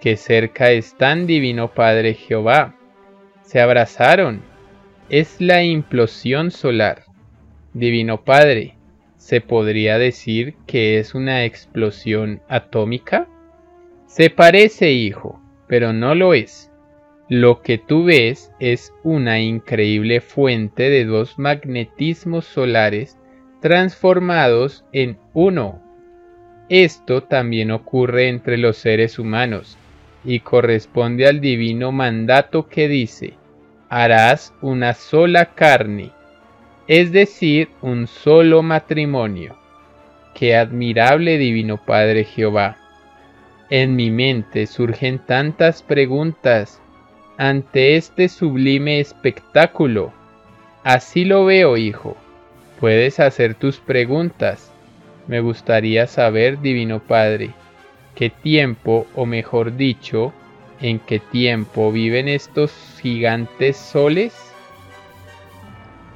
Que 0.01 0.16
cerca 0.16 0.71
están, 0.71 1.27
Divino 1.27 1.73
Padre 1.75 2.14
Jehová. 2.14 2.77
Se 3.53 3.61
abrazaron. 3.61 4.41
Es 5.11 5.38
la 5.38 5.62
implosión 5.62 6.51
solar. 6.51 7.05
Divino 7.75 8.25
Padre, 8.25 8.77
¿Se 9.19 9.43
podría 9.43 9.99
decir 9.99 10.55
que 10.67 10.99
es 10.99 11.15
una 11.15 11.45
explosión 11.45 12.41
atómica? 12.49 13.29
Se 14.07 14.31
parece, 14.31 14.93
hijo, 14.93 15.38
pero 15.69 15.93
no 15.93 16.15
lo 16.15 16.33
es. 16.33 16.73
Lo 17.29 17.61
que 17.61 17.77
tú 17.77 18.05
ves 18.05 18.51
es 18.59 18.91
una 19.03 19.38
increíble 19.38 20.23
fuente 20.23 20.88
de 20.88 21.05
dos 21.05 21.38
magnetismos 21.38 22.47
solares 22.47 23.19
transformados 23.61 24.87
en 24.93 25.19
uno. 25.35 25.83
Esto 26.71 27.25
también 27.25 27.71
ocurre 27.71 28.29
entre 28.31 28.57
los 28.57 28.79
seres 28.79 29.18
humanos 29.18 29.76
y 30.24 30.41
corresponde 30.41 31.26
al 31.26 31.43
divino 31.43 31.93
mandato 31.93 32.66
que 32.66 32.89
dice, 32.89 33.35
harás 33.95 34.55
una 34.62 34.95
sola 34.95 35.55
carne 35.55 36.12
es 36.88 37.12
decir, 37.12 37.68
un 37.80 38.07
solo 38.07 38.62
matrimonio. 38.62 39.57
Qué 40.34 40.57
admirable 40.57 41.38
Divino 41.38 41.76
Padre 41.76 42.24
Jehová. 42.24 42.76
En 43.70 43.95
mi 43.95 44.11
mente 44.11 44.66
surgen 44.66 45.18
tantas 45.18 45.82
preguntas 45.82 46.80
ante 47.38 47.97
este 47.97 48.28
sublime 48.28 48.99
espectáculo. 48.99 50.12
Así 50.82 51.24
lo 51.24 51.45
veo, 51.45 51.76
hijo. 51.76 52.16
Puedes 52.80 53.20
hacer 53.20 53.55
tus 53.55 53.78
preguntas. 53.78 54.72
Me 55.28 55.40
gustaría 55.40 56.09
saber, 56.09 56.61
Divino 56.61 56.99
Padre, 56.99 57.51
qué 58.16 58.28
tiempo, 58.28 59.07
o 59.14 59.24
mejor 59.24 59.76
dicho, 59.76 60.32
en 60.83 60.99
qué 60.99 61.20
tiempo 61.20 61.93
viven 61.93 62.28
estos 62.28 62.72
gigantes 63.01 63.76
soles. 63.76 64.35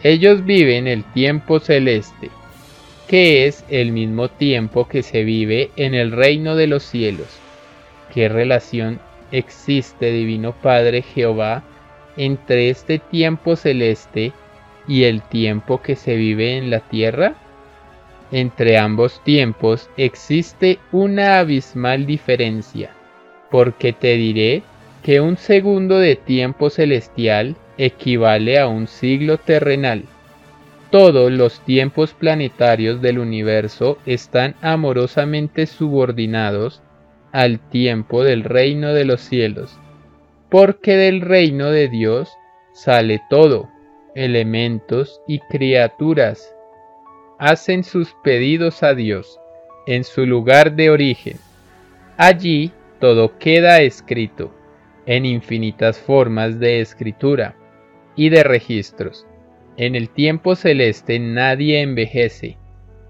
Ellos 0.02 0.44
viven 0.44 0.86
el 0.86 1.04
tiempo 1.04 1.60
celeste, 1.60 2.30
que 3.08 3.46
es 3.46 3.64
el 3.68 3.92
mismo 3.92 4.28
tiempo 4.28 4.88
que 4.88 5.02
se 5.02 5.24
vive 5.24 5.70
en 5.76 5.94
el 5.94 6.12
reino 6.12 6.56
de 6.56 6.66
los 6.66 6.82
cielos. 6.82 7.28
¿Qué 8.12 8.28
relación 8.28 9.00
existe, 9.30 10.10
Divino 10.10 10.52
Padre 10.52 11.02
Jehová, 11.02 11.62
entre 12.16 12.70
este 12.70 12.98
tiempo 12.98 13.56
celeste 13.56 14.32
y 14.88 15.04
el 15.04 15.22
tiempo 15.22 15.80
que 15.80 15.96
se 15.96 16.16
vive 16.16 16.56
en 16.56 16.70
la 16.70 16.80
tierra? 16.80 17.36
Entre 18.32 18.78
ambos 18.78 19.22
tiempos 19.22 19.88
existe 19.96 20.80
una 20.90 21.38
abismal 21.38 22.06
diferencia, 22.06 22.95
porque 23.50 23.92
te 23.92 24.16
diré 24.16 24.62
que 25.02 25.20
un 25.20 25.36
segundo 25.36 25.98
de 25.98 26.16
tiempo 26.16 26.70
celestial 26.70 27.56
equivale 27.78 28.58
a 28.58 28.66
un 28.66 28.86
siglo 28.86 29.38
terrenal. 29.38 30.04
Todos 30.90 31.30
los 31.30 31.60
tiempos 31.60 32.12
planetarios 32.14 33.00
del 33.00 33.18
universo 33.18 33.98
están 34.06 34.54
amorosamente 34.62 35.66
subordinados 35.66 36.82
al 37.32 37.60
tiempo 37.60 38.24
del 38.24 38.44
reino 38.44 38.94
de 38.94 39.04
los 39.04 39.20
cielos, 39.20 39.78
porque 40.48 40.96
del 40.96 41.20
reino 41.20 41.70
de 41.70 41.88
Dios 41.88 42.30
sale 42.72 43.20
todo, 43.28 43.68
elementos 44.14 45.20
y 45.26 45.40
criaturas. 45.40 46.54
Hacen 47.38 47.84
sus 47.84 48.14
pedidos 48.24 48.82
a 48.82 48.94
Dios 48.94 49.38
en 49.86 50.04
su 50.04 50.24
lugar 50.24 50.74
de 50.76 50.90
origen. 50.90 51.36
Allí 52.16 52.72
todo 52.98 53.38
queda 53.38 53.80
escrito 53.80 54.52
en 55.06 55.24
infinitas 55.24 55.98
formas 55.98 56.58
de 56.58 56.80
escritura 56.80 57.56
y 58.16 58.28
de 58.28 58.42
registros. 58.42 59.26
En 59.76 59.94
el 59.94 60.08
tiempo 60.08 60.56
celeste 60.56 61.18
nadie 61.18 61.82
envejece, 61.82 62.56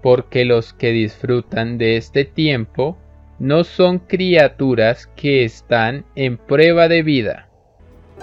porque 0.03 0.45
los 0.45 0.73
que 0.73 0.91
disfrutan 0.91 1.77
de 1.77 1.97
este 1.97 2.25
tiempo 2.25 2.97
no 3.39 3.63
son 3.63 3.99
criaturas 3.99 5.07
que 5.15 5.43
están 5.43 6.05
en 6.15 6.37
prueba 6.37 6.87
de 6.87 7.03
vida. 7.03 7.49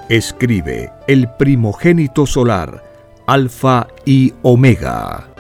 Escribe 0.09 0.91
el 1.07 1.29
primogénito 1.39 2.27
solar, 2.27 2.83
Alfa 3.27 3.87
y 4.05 4.33
Omega. 4.43 5.34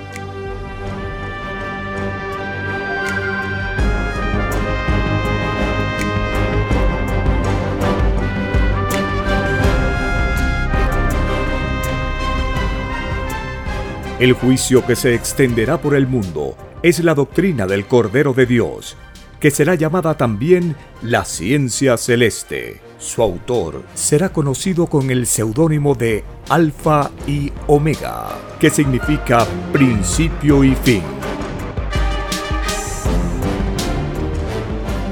El 14.24 14.32
juicio 14.32 14.86
que 14.86 14.96
se 14.96 15.14
extenderá 15.14 15.76
por 15.76 15.94
el 15.94 16.06
mundo 16.06 16.56
es 16.82 17.04
la 17.04 17.14
doctrina 17.14 17.66
del 17.66 17.84
Cordero 17.84 18.32
de 18.32 18.46
Dios 18.46 18.96
que 19.38 19.50
será 19.50 19.74
llamada 19.74 20.16
también 20.16 20.74
la 21.02 21.26
ciencia 21.26 21.98
celeste. 21.98 22.80
Su 22.96 23.20
autor 23.20 23.82
será 23.92 24.30
conocido 24.30 24.86
con 24.86 25.10
el 25.10 25.26
seudónimo 25.26 25.94
de 25.94 26.24
Alfa 26.48 27.10
y 27.26 27.52
Omega, 27.66 28.28
que 28.58 28.70
significa 28.70 29.46
principio 29.70 30.64
y 30.64 30.74
fin. 30.76 31.02